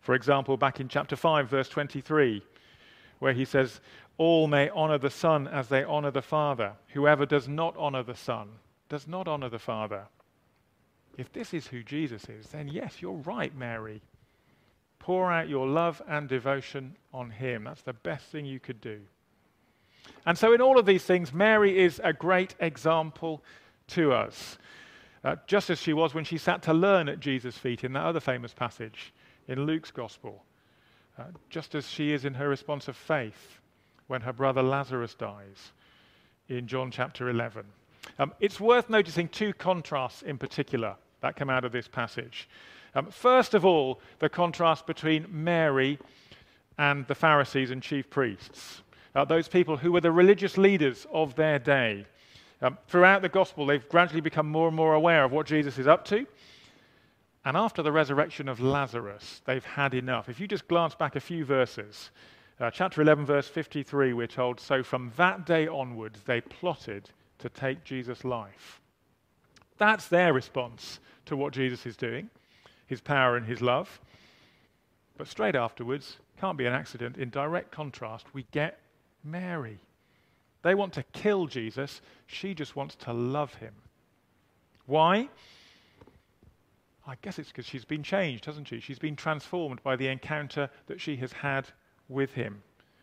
For 0.00 0.14
example, 0.14 0.56
back 0.56 0.80
in 0.80 0.88
chapter 0.88 1.16
5, 1.16 1.48
verse 1.48 1.68
23, 1.68 2.42
where 3.18 3.32
he 3.32 3.44
says, 3.44 3.80
All 4.18 4.46
may 4.46 4.68
honor 4.70 4.98
the 4.98 5.10
Son 5.10 5.48
as 5.48 5.68
they 5.68 5.84
honor 5.84 6.10
the 6.10 6.22
Father. 6.22 6.72
Whoever 6.88 7.26
does 7.26 7.48
not 7.48 7.76
honor 7.76 8.02
the 8.02 8.14
Son 8.14 8.48
does 8.88 9.08
not 9.08 9.26
honor 9.26 9.48
the 9.48 9.58
Father. 9.58 10.06
If 11.16 11.32
this 11.32 11.54
is 11.54 11.66
who 11.66 11.82
Jesus 11.82 12.28
is, 12.28 12.46
then 12.46 12.68
yes, 12.68 13.00
you're 13.00 13.12
right, 13.12 13.54
Mary. 13.56 14.02
Pour 14.98 15.32
out 15.32 15.48
your 15.48 15.66
love 15.66 16.02
and 16.08 16.28
devotion 16.28 16.96
on 17.12 17.30
him. 17.30 17.64
That's 17.64 17.82
the 17.82 17.92
best 17.92 18.26
thing 18.26 18.44
you 18.44 18.60
could 18.60 18.80
do. 18.80 19.00
And 20.24 20.36
so, 20.36 20.52
in 20.52 20.60
all 20.60 20.78
of 20.78 20.86
these 20.86 21.04
things, 21.04 21.32
Mary 21.32 21.78
is 21.78 22.00
a 22.02 22.12
great 22.12 22.54
example 22.58 23.42
to 23.88 24.12
us, 24.12 24.58
uh, 25.24 25.36
just 25.46 25.70
as 25.70 25.78
she 25.78 25.92
was 25.92 26.14
when 26.14 26.24
she 26.24 26.38
sat 26.38 26.62
to 26.62 26.74
learn 26.74 27.08
at 27.08 27.20
Jesus' 27.20 27.56
feet 27.56 27.84
in 27.84 27.92
that 27.92 28.04
other 28.04 28.20
famous 28.20 28.52
passage 28.52 29.12
in 29.48 29.66
Luke's 29.66 29.90
Gospel, 29.90 30.44
uh, 31.18 31.24
just 31.48 31.74
as 31.74 31.88
she 31.88 32.12
is 32.12 32.24
in 32.24 32.34
her 32.34 32.48
response 32.48 32.88
of 32.88 32.96
faith 32.96 33.60
when 34.08 34.20
her 34.20 34.32
brother 34.32 34.62
Lazarus 34.62 35.14
dies 35.14 35.72
in 36.48 36.66
John 36.66 36.90
chapter 36.90 37.28
11. 37.28 37.64
Um, 38.18 38.32
it's 38.40 38.60
worth 38.60 38.88
noticing 38.88 39.28
two 39.28 39.52
contrasts 39.52 40.22
in 40.22 40.38
particular 40.38 40.96
that 41.20 41.36
come 41.36 41.50
out 41.50 41.64
of 41.64 41.72
this 41.72 41.88
passage. 41.88 42.48
Um, 42.94 43.06
first 43.10 43.54
of 43.54 43.64
all, 43.64 44.00
the 44.20 44.28
contrast 44.28 44.86
between 44.86 45.26
Mary 45.28 45.98
and 46.78 47.06
the 47.06 47.14
Pharisees 47.14 47.70
and 47.70 47.82
chief 47.82 48.08
priests 48.10 48.82
uh, 49.16 49.24
those 49.24 49.48
people 49.48 49.78
who 49.78 49.90
were 49.90 50.00
the 50.02 50.12
religious 50.12 50.58
leaders 50.58 51.06
of 51.10 51.34
their 51.36 51.58
day. 51.58 52.04
Um, 52.60 52.76
throughout 52.86 53.22
the 53.22 53.30
gospel, 53.30 53.64
they've 53.64 53.88
gradually 53.88 54.20
become 54.20 54.46
more 54.46 54.68
and 54.68 54.76
more 54.76 54.92
aware 54.92 55.24
of 55.24 55.32
what 55.32 55.46
Jesus 55.46 55.78
is 55.78 55.86
up 55.86 56.04
to. 56.06 56.26
And 57.46 57.56
after 57.56 57.82
the 57.82 57.92
resurrection 57.92 58.46
of 58.46 58.60
Lazarus, 58.60 59.40
they've 59.46 59.64
had 59.64 59.94
enough. 59.94 60.28
If 60.28 60.38
you 60.38 60.46
just 60.46 60.68
glance 60.68 60.94
back 60.94 61.16
a 61.16 61.20
few 61.20 61.46
verses, 61.46 62.10
uh, 62.60 62.70
chapter 62.70 63.00
11, 63.00 63.24
verse 63.24 63.48
53, 63.48 64.12
we're 64.12 64.26
told, 64.26 64.60
So 64.60 64.82
from 64.82 65.10
that 65.16 65.46
day 65.46 65.66
onwards, 65.66 66.20
they 66.26 66.42
plotted 66.42 67.08
to 67.38 67.48
take 67.48 67.84
Jesus' 67.84 68.22
life. 68.22 68.82
That's 69.78 70.08
their 70.08 70.34
response 70.34 71.00
to 71.24 71.36
what 71.36 71.54
Jesus 71.54 71.86
is 71.86 71.96
doing, 71.96 72.28
his 72.86 73.00
power 73.00 73.36
and 73.36 73.46
his 73.46 73.62
love. 73.62 73.98
But 75.16 75.26
straight 75.26 75.54
afterwards, 75.54 76.18
can't 76.38 76.58
be 76.58 76.66
an 76.66 76.74
accident, 76.74 77.16
in 77.16 77.30
direct 77.30 77.70
contrast, 77.70 78.26
we 78.34 78.44
get 78.52 78.78
Mary. 79.26 79.78
They 80.62 80.74
want 80.74 80.92
to 80.94 81.02
kill 81.12 81.46
Jesus. 81.46 82.00
She 82.26 82.54
just 82.54 82.74
wants 82.76 82.94
to 82.96 83.12
love 83.12 83.54
him. 83.54 83.74
Why? 84.86 85.28
I 87.06 87.14
guess 87.22 87.38
it's 87.38 87.50
because 87.50 87.66
she's 87.66 87.84
been 87.84 88.02
changed, 88.02 88.46
hasn't 88.46 88.68
she? 88.68 88.80
She's 88.80 88.98
been 88.98 89.16
transformed 89.16 89.82
by 89.82 89.96
the 89.96 90.08
encounter 90.08 90.70
that 90.86 91.00
she 91.00 91.16
has 91.16 91.32
had 91.32 91.68
with 92.08 92.32
him. 92.32 92.62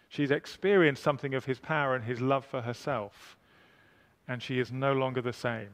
She's 0.10 0.32
experienced 0.32 1.04
something 1.04 1.34
of 1.34 1.46
his 1.46 1.60
power 1.60 1.96
and 1.96 2.04
his 2.04 2.20
love 2.22 2.46
for 2.46 2.62
herself. 2.62 3.38
and 4.28 4.42
she 4.42 4.60
is 4.60 4.72
no 4.72 4.94
longer 4.94 5.22
the 5.22 5.34
same. 5.34 5.70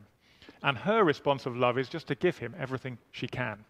And 0.63 0.77
her 0.77 1.03
response 1.03 1.45
of 1.45 1.55
love 1.55 1.77
is 1.77 1.89
just 1.89 2.07
to 2.07 2.15
give 2.15 2.37
him 2.37 2.55
everything 2.57 2.97
she 3.11 3.27
can. 3.27 3.63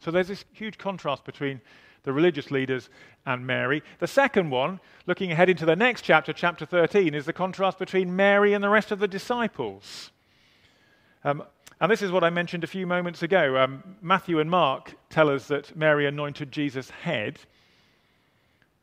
So 0.00 0.10
there's 0.10 0.28
this 0.28 0.44
huge 0.52 0.78
contrast 0.78 1.24
between 1.24 1.60
the 2.06 2.12
religious 2.12 2.50
leaders 2.50 2.88
and 3.26 3.46
Mary. 3.46 3.82
The 3.98 4.06
second 4.06 4.48
one, 4.48 4.80
looking 5.06 5.32
ahead 5.32 5.50
into 5.50 5.66
the 5.66 5.76
next 5.76 6.02
chapter, 6.02 6.32
chapter 6.32 6.64
13, 6.64 7.14
is 7.14 7.26
the 7.26 7.32
contrast 7.32 7.78
between 7.78 8.14
Mary 8.14 8.54
and 8.54 8.64
the 8.64 8.68
rest 8.68 8.92
of 8.92 9.00
the 9.00 9.08
disciples. 9.08 10.12
Um, 11.24 11.42
and 11.80 11.90
this 11.90 12.02
is 12.02 12.12
what 12.12 12.22
I 12.22 12.30
mentioned 12.30 12.62
a 12.62 12.68
few 12.68 12.86
moments 12.86 13.24
ago. 13.24 13.58
Um, 13.58 13.82
Matthew 14.00 14.38
and 14.38 14.48
Mark 14.48 14.94
tell 15.10 15.28
us 15.28 15.48
that 15.48 15.76
Mary 15.76 16.06
anointed 16.06 16.52
Jesus' 16.52 16.88
head. 16.88 17.40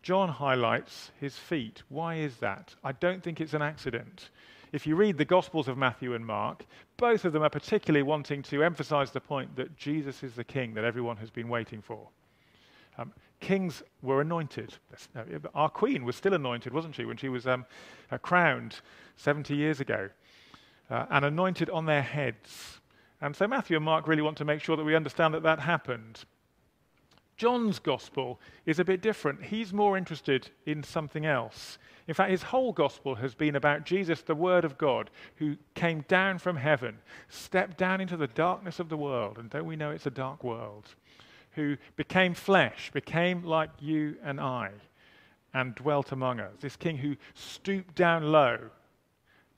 John 0.02 0.28
highlights 0.28 1.12
his 1.22 1.38
feet. 1.38 1.82
Why 1.88 2.16
is 2.16 2.36
that? 2.38 2.76
I 2.84 2.92
don't 2.92 3.24
think 3.24 3.40
it's 3.40 3.54
an 3.54 3.62
accident. 3.62 4.32
If 4.74 4.86
you 4.86 4.98
read 4.98 5.18
the 5.18 5.24
Gospels 5.24 5.70
of 5.70 5.78
Matthew 5.78 6.14
and 6.14 6.26
Mark, 6.26 6.66
both 6.98 7.24
of 7.24 7.32
them 7.32 7.42
are 7.42 7.50
particularly 7.50 8.04
wanting 8.04 8.44
to 8.44 8.64
emphasize 8.64 9.12
the 9.12 9.22
point 9.22 9.56
that 9.56 9.78
Jesus 9.78 10.24
is 10.24 10.34
the 10.34 10.44
king 10.44 10.74
that 10.74 10.84
everyone 10.84 11.18
has 11.18 11.30
been 11.30 11.48
waiting 11.48 11.82
for. 11.82 12.10
Um, 12.98 13.14
kings 13.40 13.84
were 14.02 14.22
anointed. 14.22 14.76
Our 15.54 15.70
queen 15.70 16.06
was 16.06 16.16
still 16.16 16.34
anointed, 16.34 16.74
wasn't 16.74 16.96
she, 16.96 17.06
when 17.06 17.18
she 17.18 17.30
was 17.30 17.46
um, 17.46 17.66
uh, 18.12 18.18
crowned 18.18 18.80
70 19.18 19.56
years 19.56 19.80
ago, 19.80 20.10
uh, 20.90 21.06
and 21.10 21.26
anointed 21.26 21.70
on 21.70 21.86
their 21.86 22.02
heads. 22.02 22.80
And 23.22 23.36
so 23.36 23.48
Matthew 23.48 23.78
and 23.78 23.86
Mark 23.86 24.08
really 24.08 24.22
want 24.22 24.38
to 24.38 24.46
make 24.46 24.62
sure 24.62 24.76
that 24.76 24.84
we 24.84 24.96
understand 24.96 25.34
that 25.34 25.44
that 25.44 25.60
happened. 25.60 26.26
John's 27.36 27.80
gospel 27.80 28.40
is 28.66 28.80
a 28.80 28.86
bit 28.86 29.02
different. 29.02 29.44
He's 29.44 29.74
more 29.74 29.98
interested 29.98 30.50
in 30.66 30.84
something 30.84 31.26
else. 31.26 31.78
In 32.08 32.14
fact, 32.14 32.32
his 32.32 32.44
whole 32.44 32.74
gospel 32.74 33.16
has 33.16 33.34
been 33.34 33.56
about 33.56 33.86
Jesus, 33.86 34.22
the 34.22 34.36
Word 34.36 34.66
of 34.66 34.78
God, 34.78 35.10
who 35.38 35.56
came 35.74 36.06
down 36.08 36.38
from 36.38 36.58
heaven, 36.58 36.98
stepped 37.30 37.78
down 37.78 38.02
into 38.02 38.18
the 38.18 38.28
darkness 38.28 38.80
of 38.80 38.90
the 38.90 38.98
world, 38.98 39.38
and 39.40 39.50
don't 39.50 39.66
we 39.66 39.76
know 39.76 39.92
it's 39.92 40.06
a 40.06 40.12
dark 40.12 40.44
world, 40.44 40.96
who 41.56 41.78
became 41.96 42.34
flesh, 42.34 42.92
became 42.94 43.44
like 43.44 43.70
you 43.80 44.16
and 44.24 44.40
I, 44.40 44.72
and 45.54 45.76
dwelt 45.76 46.12
among 46.12 46.40
us. 46.40 46.54
This 46.60 46.76
king 46.76 46.98
who 46.98 47.16
stooped 47.34 47.96
down 47.96 48.32
low, 48.32 48.58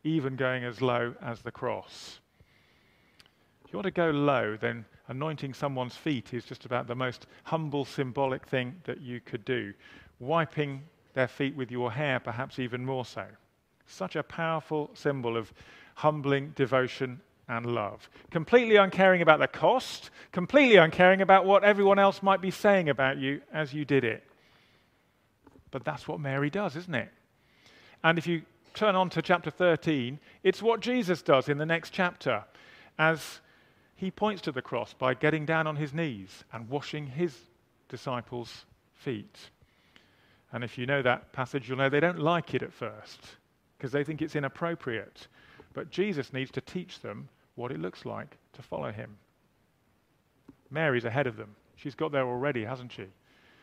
even 0.03 0.35
going 0.35 0.63
as 0.63 0.81
low 0.81 1.15
as 1.21 1.41
the 1.41 1.51
cross. 1.51 2.19
If 3.65 3.73
you 3.73 3.77
want 3.77 3.85
to 3.85 3.91
go 3.91 4.11
low, 4.11 4.57
then 4.57 4.85
anointing 5.07 5.53
someone's 5.53 5.95
feet 5.95 6.33
is 6.33 6.45
just 6.45 6.65
about 6.65 6.87
the 6.87 6.95
most 6.95 7.27
humble, 7.43 7.85
symbolic 7.85 8.45
thing 8.45 8.75
that 8.83 9.01
you 9.01 9.19
could 9.21 9.45
do. 9.45 9.73
Wiping 10.19 10.83
their 11.13 11.27
feet 11.27 11.55
with 11.55 11.71
your 11.71 11.91
hair, 11.91 12.19
perhaps 12.19 12.59
even 12.59 12.85
more 12.85 13.05
so. 13.05 13.25
Such 13.87 14.15
a 14.15 14.23
powerful 14.23 14.91
symbol 14.93 15.37
of 15.37 15.53
humbling 15.95 16.51
devotion 16.55 17.21
and 17.47 17.65
love. 17.65 18.09
Completely 18.31 18.75
uncaring 18.75 19.21
about 19.21 19.39
the 19.39 19.47
cost, 19.47 20.09
completely 20.31 20.77
uncaring 20.77 21.21
about 21.21 21.45
what 21.45 21.63
everyone 21.63 21.99
else 21.99 22.23
might 22.23 22.41
be 22.41 22.51
saying 22.51 22.89
about 22.89 23.17
you 23.17 23.41
as 23.53 23.73
you 23.73 23.85
did 23.85 24.03
it. 24.03 24.23
But 25.71 25.83
that's 25.83 26.07
what 26.07 26.19
Mary 26.19 26.49
does, 26.49 26.75
isn't 26.75 26.95
it? 26.95 27.09
And 28.03 28.17
if 28.17 28.27
you 28.27 28.43
turn 28.73 28.95
on 28.95 29.09
to 29.11 29.21
chapter 29.21 29.49
13, 29.49 30.19
it's 30.43 30.61
what 30.61 30.79
Jesus 30.79 31.21
does 31.21 31.49
in 31.49 31.57
the 31.57 31.65
next 31.65 31.91
chapter 31.91 32.43
as 32.97 33.39
he 33.95 34.11
points 34.11 34.41
to 34.43 34.51
the 34.51 34.61
cross 34.61 34.93
by 34.93 35.13
getting 35.13 35.45
down 35.45 35.67
on 35.67 35.75
his 35.75 35.93
knees 35.93 36.43
and 36.51 36.69
washing 36.69 37.07
his 37.07 37.35
disciples' 37.89 38.65
feet. 38.93 39.37
And 40.51 40.63
if 40.63 40.77
you 40.77 40.85
know 40.85 41.01
that 41.01 41.33
passage, 41.33 41.67
you'll 41.67 41.77
know 41.77 41.89
they 41.89 41.99
don't 41.99 42.19
like 42.19 42.53
it 42.53 42.63
at 42.63 42.73
first 42.73 43.19
because 43.77 43.91
they 43.91 44.03
think 44.03 44.21
it's 44.21 44.35
inappropriate. 44.35 45.27
But 45.73 45.89
Jesus 45.89 46.31
needs 46.31 46.51
to 46.51 46.61
teach 46.61 47.01
them 47.01 47.29
what 47.55 47.71
it 47.71 47.79
looks 47.79 48.05
like 48.05 48.37
to 48.53 48.61
follow 48.61 48.91
him. 48.91 49.17
Mary's 50.69 51.05
ahead 51.05 51.27
of 51.27 51.37
them. 51.37 51.55
She's 51.75 51.95
got 51.95 52.11
there 52.11 52.27
already, 52.27 52.63
hasn't 52.63 52.91
she? 52.91 53.05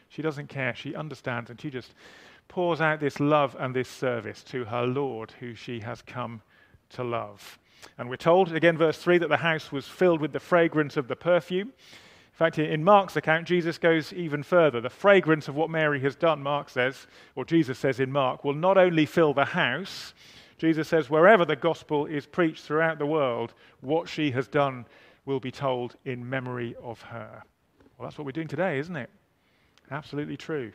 She 0.08 0.22
doesn't 0.22 0.48
care. 0.48 0.74
She 0.74 0.94
understands 0.94 1.50
and 1.50 1.60
she 1.60 1.70
just 1.70 1.94
pours 2.48 2.80
out 2.80 3.00
this 3.00 3.20
love 3.20 3.56
and 3.58 3.74
this 3.74 3.88
service 3.88 4.42
to 4.44 4.64
her 4.64 4.86
Lord, 4.86 5.32
who 5.40 5.54
she 5.54 5.80
has 5.80 6.02
come 6.02 6.42
to 6.90 7.02
love. 7.02 7.58
And 7.98 8.08
we're 8.08 8.16
told, 8.16 8.52
again, 8.52 8.76
verse 8.76 8.98
3, 8.98 9.18
that 9.18 9.28
the 9.28 9.38
house 9.38 9.72
was 9.72 9.88
filled 9.88 10.20
with 10.20 10.32
the 10.32 10.40
fragrance 10.40 10.96
of 10.96 11.08
the 11.08 11.16
perfume. 11.16 11.68
In 11.68 12.34
fact, 12.34 12.58
in 12.58 12.84
Mark's 12.84 13.16
account, 13.16 13.46
Jesus 13.46 13.78
goes 13.78 14.12
even 14.12 14.42
further. 14.42 14.80
The 14.80 14.90
fragrance 14.90 15.48
of 15.48 15.56
what 15.56 15.70
Mary 15.70 16.00
has 16.00 16.14
done, 16.14 16.42
Mark 16.42 16.70
says, 16.70 17.06
or 17.34 17.44
Jesus 17.44 17.78
says 17.78 18.00
in 18.00 18.12
Mark, 18.12 18.44
will 18.44 18.54
not 18.54 18.78
only 18.78 19.06
fill 19.06 19.34
the 19.34 19.44
house, 19.44 20.14
Jesus 20.62 20.86
says, 20.86 21.10
wherever 21.10 21.44
the 21.44 21.56
gospel 21.56 22.06
is 22.06 22.24
preached 22.24 22.62
throughout 22.62 23.00
the 23.00 23.04
world, 23.04 23.52
what 23.80 24.08
she 24.08 24.30
has 24.30 24.46
done 24.46 24.86
will 25.26 25.40
be 25.40 25.50
told 25.50 25.96
in 26.04 26.30
memory 26.30 26.76
of 26.80 27.02
her. 27.02 27.42
Well, 27.98 28.06
that's 28.06 28.16
what 28.16 28.26
we're 28.26 28.30
doing 28.30 28.46
today, 28.46 28.78
isn't 28.78 28.94
it? 28.94 29.10
Absolutely 29.90 30.36
true. 30.36 30.72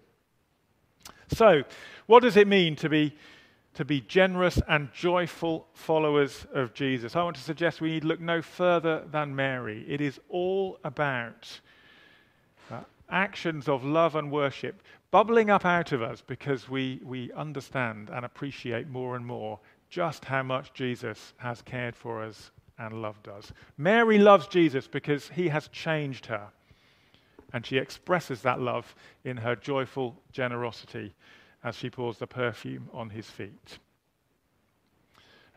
So, 1.29 1.63
what 2.05 2.21
does 2.21 2.35
it 2.35 2.49
mean 2.49 2.75
to 2.75 2.89
be 2.89 3.15
to 3.75 3.85
be 3.85 4.01
generous 4.01 4.59
and 4.67 4.91
joyful 4.91 5.67
followers 5.73 6.47
of 6.51 6.73
Jesus. 6.73 7.15
I 7.15 7.21
want 7.21 7.35
to 7.35 7.43
suggest 7.43 7.79
we 7.79 7.91
need 7.91 8.03
look 8.03 8.19
no 8.19 8.41
further 8.41 9.05
than 9.11 9.35
Mary. 9.35 9.85
It 9.87 10.01
is 10.01 10.19
all 10.29 10.79
about 10.83 11.61
uh, 12.71 12.79
actions 13.07 13.69
of 13.69 13.85
love 13.85 14.15
and 14.15 14.31
worship 14.31 14.81
bubbling 15.11 15.49
up 15.49 15.65
out 15.65 15.91
of 15.91 16.01
us 16.01 16.21
because 16.25 16.67
we, 16.67 16.99
we 17.03 17.31
understand 17.33 18.09
and 18.11 18.25
appreciate 18.25 18.87
more 18.87 19.15
and 19.15 19.25
more 19.25 19.59
just 19.89 20.25
how 20.25 20.43
much 20.43 20.73
Jesus 20.73 21.33
has 21.37 21.61
cared 21.61 21.95
for 21.95 22.23
us 22.23 22.51
and 22.77 23.01
loved 23.01 23.27
us. 23.27 23.51
Mary 23.77 24.17
loves 24.17 24.47
Jesus 24.47 24.87
because 24.87 25.29
he 25.29 25.47
has 25.49 25.67
changed 25.69 26.25
her. 26.27 26.47
And 27.53 27.65
she 27.65 27.77
expresses 27.77 28.41
that 28.41 28.59
love 28.59 28.93
in 29.23 29.37
her 29.37 29.55
joyful 29.55 30.15
generosity 30.31 31.13
as 31.63 31.75
she 31.75 31.89
pours 31.89 32.17
the 32.17 32.27
perfume 32.27 32.89
on 32.93 33.09
his 33.09 33.29
feet. 33.29 33.79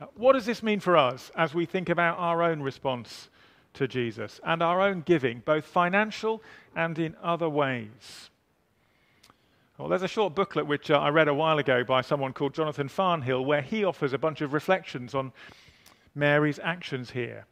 Uh, 0.00 0.06
what 0.16 0.32
does 0.32 0.46
this 0.46 0.62
mean 0.62 0.80
for 0.80 0.96
us 0.96 1.30
as 1.36 1.52
we 1.52 1.66
think 1.66 1.88
about 1.88 2.18
our 2.18 2.42
own 2.42 2.62
response 2.62 3.28
to 3.74 3.86
Jesus 3.86 4.40
and 4.44 4.62
our 4.62 4.80
own 4.80 5.02
giving, 5.02 5.42
both 5.44 5.64
financial 5.64 6.42
and 6.74 6.98
in 6.98 7.14
other 7.22 7.48
ways? 7.48 8.30
Well, 9.80 9.88
there's 9.88 10.02
a 10.02 10.08
short 10.08 10.34
booklet 10.34 10.66
which 10.66 10.90
uh, 10.90 10.98
I 10.98 11.08
read 11.08 11.28
a 11.28 11.32
while 11.32 11.58
ago 11.58 11.82
by 11.84 12.02
someone 12.02 12.34
called 12.34 12.52
Jonathan 12.52 12.86
Farnhill, 12.86 13.46
where 13.46 13.62
he 13.62 13.82
offers 13.82 14.12
a 14.12 14.18
bunch 14.18 14.42
of 14.42 14.52
reflections 14.52 15.14
on 15.14 15.32
Mary's 16.14 16.58
actions 16.62 17.12
here 17.12 17.46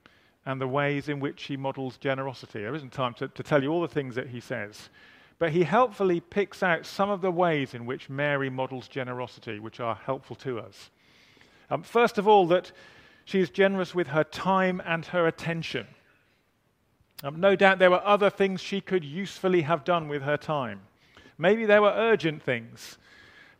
and 0.44 0.61
the 0.61 0.68
ways 0.68 1.08
in 1.08 1.20
which 1.20 1.40
she 1.40 1.56
models 1.56 1.97
generosity. 1.97 2.61
There 2.61 2.75
isn't 2.75 2.92
time 2.92 3.14
to, 3.14 3.28
to 3.28 3.42
tell 3.42 3.62
you 3.62 3.70
all 3.70 3.80
the 3.80 3.88
things 3.88 4.14
that 4.16 4.28
he 4.28 4.40
says. 4.40 4.90
But 5.38 5.52
he 5.52 5.62
helpfully 5.62 6.20
picks 6.20 6.62
out 6.62 6.85
some 6.85 7.08
of 7.08 7.23
the 7.23 7.30
ways 7.30 7.73
in 7.73 7.87
which 7.87 8.11
Mary 8.11 8.50
models 8.50 8.88
generosity, 8.88 9.58
which 9.58 9.80
are 9.80 9.94
helpful 9.94 10.37
to 10.37 10.58
us. 10.58 10.90
Um, 11.70 11.82
first 11.82 12.18
of 12.18 12.28
all, 12.28 12.47
that 12.49 12.73
she 13.25 13.40
is 13.40 13.49
generous 13.49 13.94
with 13.94 14.08
her 14.08 14.25
time 14.25 14.82
and 14.85 15.06
her 15.06 15.26
attention. 15.26 15.87
Um, 17.25 17.40
no 17.40 17.56
doubt 17.56 17.78
there 17.78 17.90
were 17.90 18.04
other 18.04 18.28
things 18.28 18.61
she 18.61 18.82
could 18.82 19.02
usefully 19.02 19.62
have 19.62 19.82
done 19.82 20.08
with 20.08 20.20
her 20.25 20.37
time. 20.37 20.82
Maybe 21.38 21.64
there 21.64 21.80
were 21.80 21.92
urgent 21.95 22.42
things. 22.42 22.99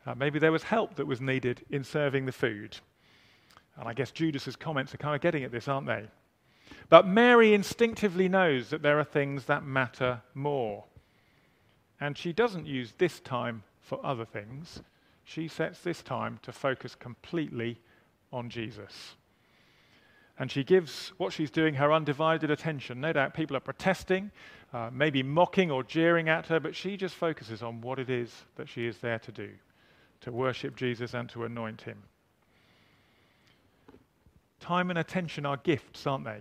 Uh, 0.05 0.15
maybe 0.15 0.39
there 0.39 0.53
was 0.53 0.65
help 0.65 0.97
that 0.97 1.07
was 1.07 1.21
needed 1.21 1.65
in 1.71 1.85
serving 1.85 2.27
the 2.27 2.33
food. 2.33 2.77
And 3.77 3.89
I 3.89 3.93
guess 3.93 4.11
Judas's 4.11 4.57
comments 4.57 4.93
are 4.95 4.99
kind 4.99 5.15
of 5.15 5.21
getting 5.21 5.45
at 5.45 5.53
this, 5.53 5.69
aren't 5.69 5.87
they? 5.87 6.07
But 6.89 7.07
Mary 7.07 7.55
instinctively 7.55 8.29
knows 8.29 8.71
that 8.71 8.83
there 8.83 8.99
are 8.99 9.05
things 9.05 9.45
that 9.45 9.65
matter 9.65 10.23
more. 10.35 10.85
And 12.01 12.17
she 12.17 12.33
doesn't 12.33 12.67
use 12.67 12.95
this 12.99 13.21
time 13.21 13.63
for 13.81 14.05
other 14.05 14.25
things. 14.25 14.83
She 15.25 15.49
sets 15.49 15.81
this 15.81 16.03
time 16.03 16.39
to 16.43 16.53
focus 16.53 16.95
completely 16.95 17.79
on 18.33 18.51
Jesus. 18.51 19.15
And 20.39 20.51
she 20.51 20.63
gives 20.63 21.13
what 21.19 21.33
she's 21.33 21.51
doing 21.51 21.75
her 21.75 21.93
undivided 21.93 22.51
attention. 22.51 23.01
No 23.01 23.13
doubt 23.13 23.35
people 23.35 23.57
are 23.57 23.61
protesting, 23.61 24.31
uh, 24.73 24.91
maybe 24.93 25.23
mocking 25.23 25.71
or 25.71 25.83
jeering 25.83 26.29
at 26.29 26.47
her, 26.47 26.61
but 26.61 26.77
she 26.77 26.97
just 26.97 27.15
focuses 27.15 27.63
on 27.63 27.81
what 27.81 27.99
it 27.99 28.11
is 28.11 28.33
that 28.57 28.69
she 28.69 28.87
is 28.87 28.99
there 28.99 29.19
to 29.21 29.33
do 29.33 29.51
to 30.21 30.33
worship 30.33 30.77
Jesus 30.77 31.15
and 31.15 31.29
to 31.31 31.45
anoint 31.45 31.81
him. 31.81 32.03
Time 34.61 34.91
and 34.91 34.99
attention 34.99 35.47
are 35.47 35.57
gifts, 35.59 36.07
aren't 36.07 36.25
they? 36.25 36.41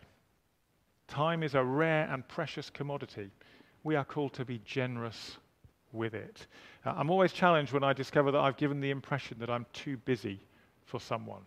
Time 1.08 1.44
is 1.44 1.56
a 1.56 1.64
rare 1.64 2.10
and 2.12 2.28
precious 2.28 2.70
commodity. 2.70 3.30
We 3.84 3.96
are 3.96 4.04
called 4.04 4.34
to 4.34 4.46
be 4.46 4.60
generous 4.66 5.38
with 5.94 6.14
it. 6.14 6.48
Uh, 6.86 6.94
I'm 6.98 7.10
always 7.10 7.32
challenged 7.32 7.72
when 7.72 7.84
I 7.84 7.94
discover 7.94 8.32
that 8.32 8.40
I've 8.40 8.58
given 8.58 8.82
the 8.82 8.90
impression 8.90 9.38
that 9.40 9.50
I'm 9.50 9.66
too 9.74 9.98
busy 9.98 10.40
for 10.86 11.00
someone. 11.00 11.42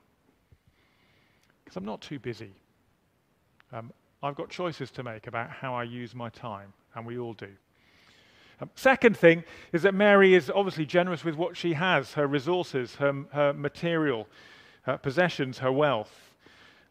Because 1.64 1.76
I'm 1.76 1.84
not 1.84 2.00
too 2.00 2.18
busy. 2.18 2.52
Um, 3.72 3.92
I've 4.22 4.34
got 4.34 4.50
choices 4.50 4.90
to 4.92 5.02
make 5.02 5.26
about 5.26 5.50
how 5.50 5.74
I 5.74 5.84
use 5.84 6.14
my 6.14 6.28
time, 6.28 6.72
and 6.94 7.06
we 7.06 7.18
all 7.18 7.32
do. 7.32 7.48
Um, 8.60 8.70
second 8.74 9.16
thing 9.16 9.44
is 9.72 9.82
that 9.82 9.94
Mary 9.94 10.34
is 10.34 10.50
obviously 10.50 10.84
generous 10.84 11.24
with 11.24 11.36
what 11.36 11.56
she 11.56 11.72
has 11.72 12.12
her 12.12 12.26
resources, 12.26 12.96
her, 12.96 13.24
her 13.32 13.52
material, 13.54 14.26
her 14.82 14.98
possessions, 14.98 15.58
her 15.58 15.72
wealth. 15.72 16.32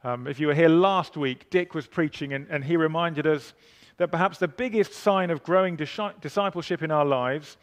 Um, 0.03 0.25
if 0.25 0.39
you 0.39 0.47
were 0.47 0.55
here 0.55 0.69
last 0.69 1.17
week, 1.17 1.49
Dick 1.51 1.75
was 1.75 1.85
preaching 1.85 2.33
and, 2.33 2.47
and 2.49 2.63
he 2.63 2.77
reminded 2.77 3.27
us 3.27 3.53
that 3.97 4.09
perhaps 4.09 4.39
the 4.39 4.47
biggest 4.47 4.93
sign 4.93 5.29
of 5.29 5.43
growing 5.43 5.75
discipleship 5.75 6.81
in 6.81 6.89
our 6.89 7.05
lives 7.05 7.57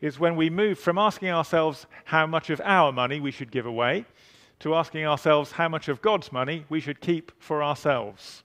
is 0.00 0.18
when 0.18 0.36
we 0.36 0.50
move 0.50 0.78
from 0.78 0.98
asking 0.98 1.30
ourselves 1.30 1.86
how 2.04 2.26
much 2.26 2.50
of 2.50 2.60
our 2.64 2.92
money 2.92 3.20
we 3.20 3.30
should 3.30 3.50
give 3.50 3.64
away 3.64 4.04
to 4.58 4.74
asking 4.74 5.06
ourselves 5.06 5.52
how 5.52 5.68
much 5.68 5.88
of 5.88 6.02
God's 6.02 6.32
money 6.32 6.64
we 6.68 6.80
should 6.80 7.00
keep 7.00 7.32
for 7.40 7.62
ourselves. 7.62 8.42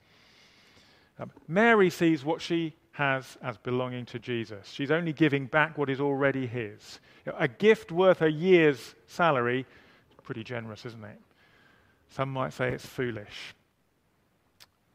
Um, 1.22 1.30
Mary 1.46 1.88
sees 1.88 2.24
what 2.24 2.40
she 2.40 2.74
has 2.92 3.38
as 3.42 3.56
belonging 3.56 4.04
to 4.06 4.18
Jesus. 4.18 4.68
She's 4.68 4.90
only 4.90 5.12
giving 5.12 5.46
back 5.46 5.78
what 5.78 5.88
is 5.88 6.00
already 6.00 6.46
his. 6.46 6.98
You 7.24 7.32
know, 7.32 7.38
a 7.38 7.48
gift 7.48 7.92
worth 7.92 8.22
a 8.22 8.30
year's 8.30 8.94
salary, 9.06 9.64
pretty 10.24 10.42
generous, 10.42 10.84
isn't 10.84 11.04
it? 11.04 11.18
Some 12.10 12.30
might 12.30 12.52
say 12.52 12.72
it's 12.72 12.84
foolish. 12.84 13.54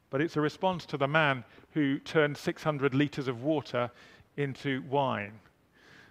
But 0.09 0.21
it's 0.21 0.35
a 0.35 0.41
response 0.41 0.85
to 0.87 0.97
the 0.97 1.07
man 1.07 1.43
who 1.71 1.99
turned 1.99 2.37
600 2.37 2.93
litres 2.93 3.27
of 3.27 3.43
water 3.43 3.89
into 4.35 4.83
wine. 4.89 5.39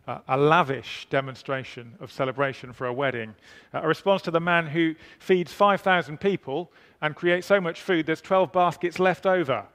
Uh, 0.09 0.19
a 0.29 0.37
lavish 0.37 1.07
demonstration 1.11 1.95
of 2.01 2.13
celebration 2.13 2.73
for 2.73 2.87
a 2.87 2.93
wedding. 2.93 3.35
Uh, 3.75 3.81
a 3.83 3.89
response 3.89 4.23
to 4.23 4.31
the 4.31 4.41
man 4.41 4.67
who 4.67 4.95
feeds 5.19 5.53
5,000 5.53 6.19
people 6.19 6.71
and 7.03 7.15
creates 7.15 7.47
so 7.47 7.61
much 7.61 7.81
food 7.81 8.07
there's 8.07 8.21
12 8.21 8.53
baskets 8.53 8.99
left 8.99 9.27
over. 9.27 9.67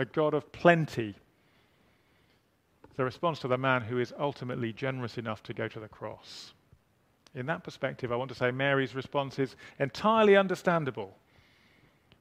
The 0.00 0.06
God 0.06 0.32
of 0.32 0.50
plenty. 0.50 1.14
The 2.96 3.04
response 3.04 3.38
to 3.40 3.48
the 3.48 3.58
man 3.58 3.82
who 3.82 3.98
is 3.98 4.14
ultimately 4.18 4.72
generous 4.72 5.18
enough 5.18 5.42
to 5.42 5.52
go 5.52 5.68
to 5.68 5.78
the 5.78 5.88
cross. 5.88 6.54
In 7.34 7.44
that 7.44 7.64
perspective, 7.64 8.10
I 8.10 8.16
want 8.16 8.30
to 8.30 8.34
say 8.34 8.50
Mary's 8.50 8.94
response 8.94 9.38
is 9.38 9.56
entirely 9.78 10.38
understandable, 10.38 11.18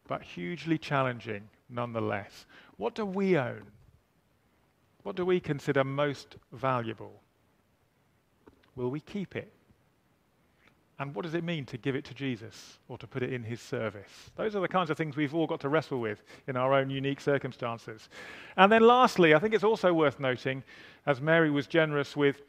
but 0.10 0.22
hugely 0.22 0.78
challenging 0.78 1.48
nonetheless. 1.70 2.46
What 2.76 2.96
do 2.96 3.06
we 3.06 3.38
own? 3.38 3.68
What 5.04 5.16
do 5.16 5.24
we 5.24 5.40
consider 5.40 5.86
most 5.86 6.36
valuable? 6.52 7.22
Will 8.76 8.92
we 8.92 9.00
keep 9.00 9.38
it? 9.38 9.54
And 11.00 11.16
what 11.16 11.24
does 11.24 11.34
it 11.34 11.46
mean 11.46 11.66
to 11.68 11.78
give 11.78 11.96
it 11.96 12.04
to 12.06 12.14
Jesus 12.14 12.78
or 12.90 12.98
to 12.98 13.08
put 13.08 13.24
it 13.24 13.32
in 13.32 13.42
his 13.42 13.62
service? 13.62 14.30
Those 14.36 14.54
are 14.56 14.60
the 14.60 14.68
kinds 14.68 14.90
of 14.90 14.98
things 14.98 15.16
we've 15.16 15.34
all 15.34 15.48
got 15.48 15.62
to 15.62 15.70
wrestle 15.70 16.02
with 16.02 16.22
in 16.48 16.58
our 16.58 16.74
own 16.74 16.90
unique 16.90 17.22
circumstances. 17.22 18.10
And 18.58 18.70
then, 18.70 18.84
lastly, 18.84 19.34
I 19.34 19.40
think 19.40 19.54
it's 19.54 19.64
also 19.64 19.94
worth 19.94 20.20
noting, 20.20 20.62
as 21.06 21.22
Mary 21.22 21.50
was 21.50 21.68
generous 21.68 22.18
with 22.18 22.42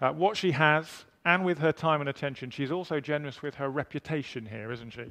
uh, 0.00 0.12
what 0.12 0.36
she 0.36 0.52
has 0.52 1.04
and 1.24 1.44
with 1.44 1.58
her 1.58 1.72
time 1.72 2.00
and 2.00 2.08
attention, 2.08 2.50
she's 2.50 2.70
also 2.70 3.00
generous 3.00 3.42
with 3.42 3.56
her 3.56 3.68
reputation 3.68 4.46
here, 4.46 4.70
isn't 4.70 4.90
she? 4.90 5.10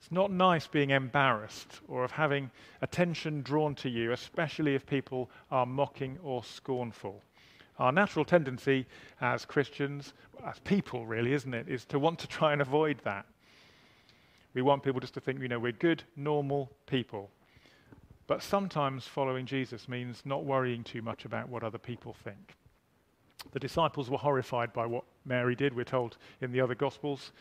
It's 0.00 0.10
not 0.10 0.32
nice 0.32 0.66
being 0.66 0.90
embarrassed 0.90 1.80
or 1.88 2.04
of 2.04 2.10
having 2.10 2.50
attention 2.80 3.42
drawn 3.42 3.74
to 3.76 3.90
you, 3.90 4.12
especially 4.12 4.74
if 4.74 4.86
people 4.86 5.30
are 5.50 5.66
mocking 5.66 6.18
or 6.22 6.42
scornful. 6.44 7.22
Our 7.78 7.90
natural 7.90 8.24
tendency 8.24 8.86
as 9.20 9.44
Christians, 9.44 10.12
as 10.46 10.58
people 10.60 11.06
really, 11.06 11.32
isn't 11.32 11.54
it, 11.54 11.68
is 11.68 11.84
to 11.86 11.98
want 11.98 12.18
to 12.20 12.28
try 12.28 12.52
and 12.52 12.62
avoid 12.62 12.98
that. 13.04 13.26
We 14.54 14.62
want 14.62 14.84
people 14.84 15.00
just 15.00 15.14
to 15.14 15.20
think, 15.20 15.40
you 15.40 15.48
know, 15.48 15.58
we're 15.58 15.72
good, 15.72 16.04
normal 16.14 16.70
people. 16.86 17.30
But 18.26 18.42
sometimes 18.42 19.06
following 19.06 19.44
Jesus 19.44 19.88
means 19.88 20.22
not 20.24 20.44
worrying 20.44 20.84
too 20.84 21.02
much 21.02 21.24
about 21.24 21.48
what 21.48 21.64
other 21.64 21.78
people 21.78 22.14
think. 22.24 22.54
The 23.52 23.58
disciples 23.58 24.08
were 24.08 24.18
horrified 24.18 24.72
by 24.72 24.86
what 24.86 25.04
Mary 25.24 25.56
did, 25.56 25.74
we're 25.74 25.84
told 25.84 26.16
in 26.40 26.52
the 26.52 26.60
other 26.60 26.74
Gospels. 26.74 27.32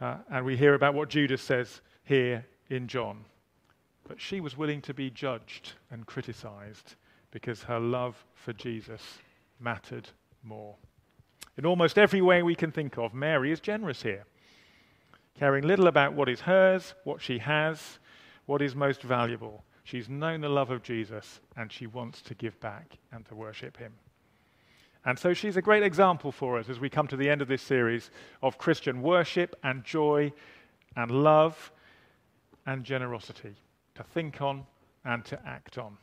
Uh, 0.00 0.16
and 0.30 0.44
we 0.44 0.56
hear 0.56 0.74
about 0.74 0.94
what 0.94 1.10
Judas 1.10 1.42
says 1.42 1.82
here 2.04 2.44
in 2.70 2.88
John. 2.88 3.24
But 4.08 4.20
she 4.20 4.40
was 4.40 4.56
willing 4.56 4.80
to 4.82 4.94
be 4.94 5.10
judged 5.10 5.74
and 5.90 6.06
criticized 6.06 6.96
because 7.30 7.62
her 7.62 7.78
love 7.78 8.24
for 8.34 8.52
Jesus 8.52 9.18
mattered 9.62 10.08
more. 10.42 10.76
In 11.56 11.66
almost 11.66 11.98
every 11.98 12.20
way 12.20 12.42
we 12.42 12.54
can 12.54 12.72
think 12.72 12.98
of, 12.98 13.14
Mary 13.14 13.52
is 13.52 13.60
generous 13.60 14.02
here, 14.02 14.24
caring 15.38 15.64
little 15.64 15.86
about 15.86 16.14
what 16.14 16.28
is 16.28 16.40
hers, 16.40 16.94
what 17.04 17.20
she 17.20 17.38
has, 17.38 17.98
what 18.46 18.62
is 18.62 18.74
most 18.74 19.02
valuable. 19.02 19.64
She's 19.84 20.08
known 20.08 20.40
the 20.40 20.48
love 20.48 20.70
of 20.70 20.82
Jesus 20.82 21.40
and 21.56 21.70
she 21.70 21.86
wants 21.86 22.22
to 22.22 22.34
give 22.34 22.58
back 22.60 22.98
and 23.12 23.26
to 23.26 23.34
worship 23.34 23.76
him. 23.76 23.92
And 25.04 25.18
so 25.18 25.34
she's 25.34 25.56
a 25.56 25.62
great 25.62 25.82
example 25.82 26.30
for 26.30 26.58
us 26.58 26.68
as 26.68 26.78
we 26.78 26.88
come 26.88 27.08
to 27.08 27.16
the 27.16 27.28
end 27.28 27.42
of 27.42 27.48
this 27.48 27.62
series 27.62 28.10
of 28.40 28.58
Christian 28.58 29.02
worship 29.02 29.56
and 29.64 29.82
joy 29.84 30.32
and 30.96 31.10
love 31.10 31.72
and 32.66 32.84
generosity 32.84 33.56
to 33.96 34.04
think 34.04 34.40
on 34.40 34.64
and 35.04 35.24
to 35.24 35.38
act 35.46 35.76
on. 35.76 35.98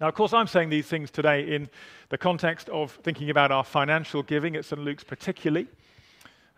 Now, 0.00 0.08
of 0.08 0.14
course, 0.14 0.32
I'm 0.32 0.46
saying 0.46 0.70
these 0.70 0.86
things 0.86 1.10
today 1.10 1.54
in 1.54 1.68
the 2.08 2.18
context 2.18 2.68
of 2.70 2.92
thinking 3.02 3.30
about 3.30 3.52
our 3.52 3.64
financial 3.64 4.22
giving 4.22 4.56
at 4.56 4.64
St. 4.64 4.80
Luke's, 4.80 5.04
particularly. 5.04 5.68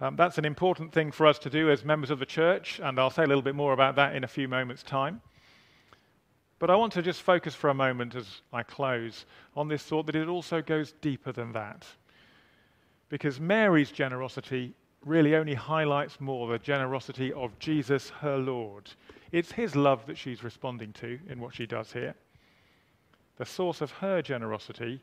Um, 0.01 0.17
that's 0.17 0.39
an 0.39 0.45
important 0.45 0.93
thing 0.93 1.13
for 1.13 1.27
us 1.27 1.39
to 1.41 1.51
do 1.51 1.71
as 1.71 1.85
members 1.85 2.11
of 2.11 2.19
the 2.19 2.27
church, 2.27 2.81
and 2.83 2.99
I'll 2.99 3.11
say 3.11 3.25
a 3.25 3.27
little 3.27 3.43
bit 3.43 3.55
more 3.55 3.73
about 3.73 3.97
that 3.97 4.15
in 4.17 4.25
a 4.25 4.29
few 4.29 4.49
moments' 4.49 4.83
time. 4.83 5.21
But 6.59 6.71
I 6.71 6.77
want 6.77 6.93
to 6.93 7.03
just 7.03 7.23
focus 7.23 7.55
for 7.55 7.71
a 7.71 7.75
moment 7.75 8.15
as 8.15 8.43
I 8.53 8.63
close 8.63 9.27
on 9.57 9.67
this 9.67 9.83
thought 9.83 10.07
that 10.07 10.17
it 10.17 10.29
also 10.29 10.63
goes 10.63 10.93
deeper 11.01 11.33
than 11.33 11.53
that. 11.53 11.87
Because 13.09 13.41
Mary's 13.41 13.91
generosity 13.91 14.75
really 15.05 15.35
only 15.35 15.55
highlights 15.55 16.21
more 16.21 16.47
the 16.47 16.59
generosity 16.59 17.33
of 17.33 17.59
Jesus, 17.59 18.11
her 18.11 18.39
Lord. 18.39 18.91
It's 19.33 19.51
his 19.51 19.75
love 19.75 20.07
that 20.07 20.17
she's 20.17 20.45
responding 20.45 20.93
to 20.95 21.19
in 21.29 21.41
what 21.41 21.55
she 21.55 21.67
does 21.67 21.93
here. 21.93 22.15
The 23.43 23.47
source 23.47 23.81
of 23.81 23.91
her 23.91 24.23
generosity 24.23 25.03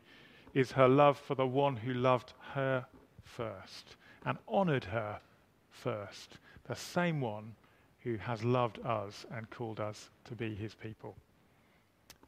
is 0.54 0.72
her 0.72 0.88
love 0.88 1.18
for 1.18 1.34
the 1.34 1.46
one 1.46 1.76
who 1.76 1.92
loved 1.92 2.32
her 2.54 2.86
first 3.22 3.96
and 4.24 4.38
honored 4.48 4.84
her 4.84 5.20
first, 5.68 6.38
the 6.64 6.74
same 6.74 7.20
one 7.20 7.54
who 7.98 8.16
has 8.16 8.42
loved 8.42 8.78
us 8.78 9.26
and 9.30 9.50
called 9.50 9.78
us 9.78 10.08
to 10.24 10.34
be 10.34 10.54
his 10.54 10.74
people. 10.74 11.18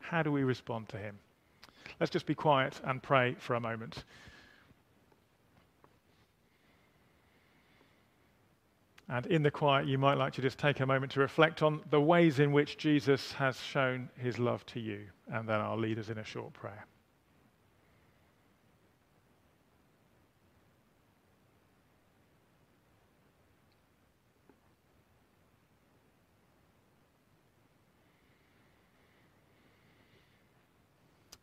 How 0.01 0.23
do 0.23 0.31
we 0.31 0.45
respond 0.45 0.91
to 0.91 0.99
him? 0.99 1.19
Let's 1.99 2.13
just 2.13 2.27
be 2.27 2.35
quiet 2.35 2.79
and 2.85 3.03
pray 3.03 3.35
for 3.39 3.55
a 3.55 3.61
moment. 3.61 4.05
And 9.13 9.27
in 9.27 9.43
the 9.43 9.51
quiet, 9.51 9.87
you 9.87 9.99
might 9.99 10.17
like 10.17 10.33
to 10.33 10.41
just 10.41 10.57
take 10.57 10.81
a 10.81 10.87
moment 10.87 11.13
to 11.13 11.21
reflect 11.21 11.63
on 11.63 11.83
the 11.91 12.01
ways 12.01 12.39
in 12.39 12.51
which 12.51 12.79
Jesus 12.79 13.31
has 13.33 13.61
shown 13.61 14.09
his 14.17 14.39
love 14.39 14.65
to 14.67 14.81
you. 14.81 15.03
And 15.31 15.47
then 15.47 15.61
I'll 15.61 15.77
lead 15.77 15.99
us 15.99 16.09
in 16.09 16.17
a 16.17 16.25
short 16.25 16.55
prayer. 16.55 16.87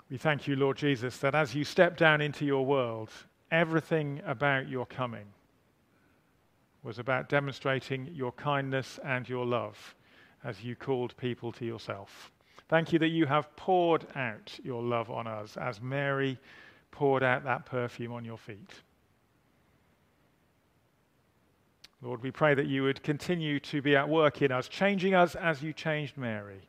We 0.10 0.18
thank 0.18 0.48
you, 0.48 0.56
Lord 0.56 0.78
Jesus, 0.78 1.20
that 1.20 1.36
as 1.36 1.54
you 1.54 1.64
step 1.64 1.98
down 1.98 2.20
into 2.20 2.46
your 2.46 2.66
world, 2.66 3.12
everything 3.52 4.24
about 4.26 4.68
your 4.68 4.88
coming 4.88 5.28
was 6.84 7.00
about 7.00 7.30
demonstrating 7.30 8.10
your 8.14 8.32
kindness 8.34 9.00
and 9.04 9.28
your 9.28 9.46
love 9.46 9.96
as 10.44 10.64
you 10.64 10.76
called 10.76 11.16
people 11.18 11.52
to 11.52 11.66
yourself. 11.66 12.32
Thank 12.70 12.94
you 12.94 13.00
that 13.00 13.08
you 13.10 13.26
have 13.26 13.54
poured 13.56 14.06
out 14.16 14.58
your 14.64 14.82
love 14.82 15.10
on 15.10 15.28
us 15.28 15.58
as 15.58 15.82
Mary 15.82 16.38
poured 16.92 17.24
out 17.24 17.44
that 17.44 17.66
perfume 17.66 18.14
on 18.14 18.24
your 18.24 18.38
feet. 18.38 18.72
Lord, 22.02 22.24
we 22.24 22.32
pray 22.32 22.54
that 22.54 22.68
you 22.68 22.84
would 22.84 23.04
continue 23.04 23.60
to 23.62 23.82
be 23.82 23.96
at 23.96 24.08
work 24.08 24.42
in 24.42 24.52
us, 24.52 24.70
changing 24.70 25.14
us 25.14 25.36
as 25.36 25.62
you 25.62 25.74
changed 25.74 26.16
Mary 26.16 26.62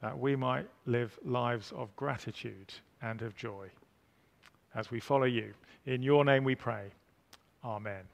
that 0.00 0.18
we 0.18 0.36
might 0.36 0.66
live 0.86 1.18
lives 1.24 1.72
of 1.72 1.94
gratitude 1.96 2.72
and 3.02 3.22
of 3.22 3.34
joy 3.36 3.68
as 4.74 4.90
we 4.90 5.00
follow 5.00 5.24
you. 5.24 5.52
In 5.86 6.02
your 6.02 6.24
name 6.24 6.44
we 6.44 6.54
pray. 6.54 6.90
Amen. 7.64 8.04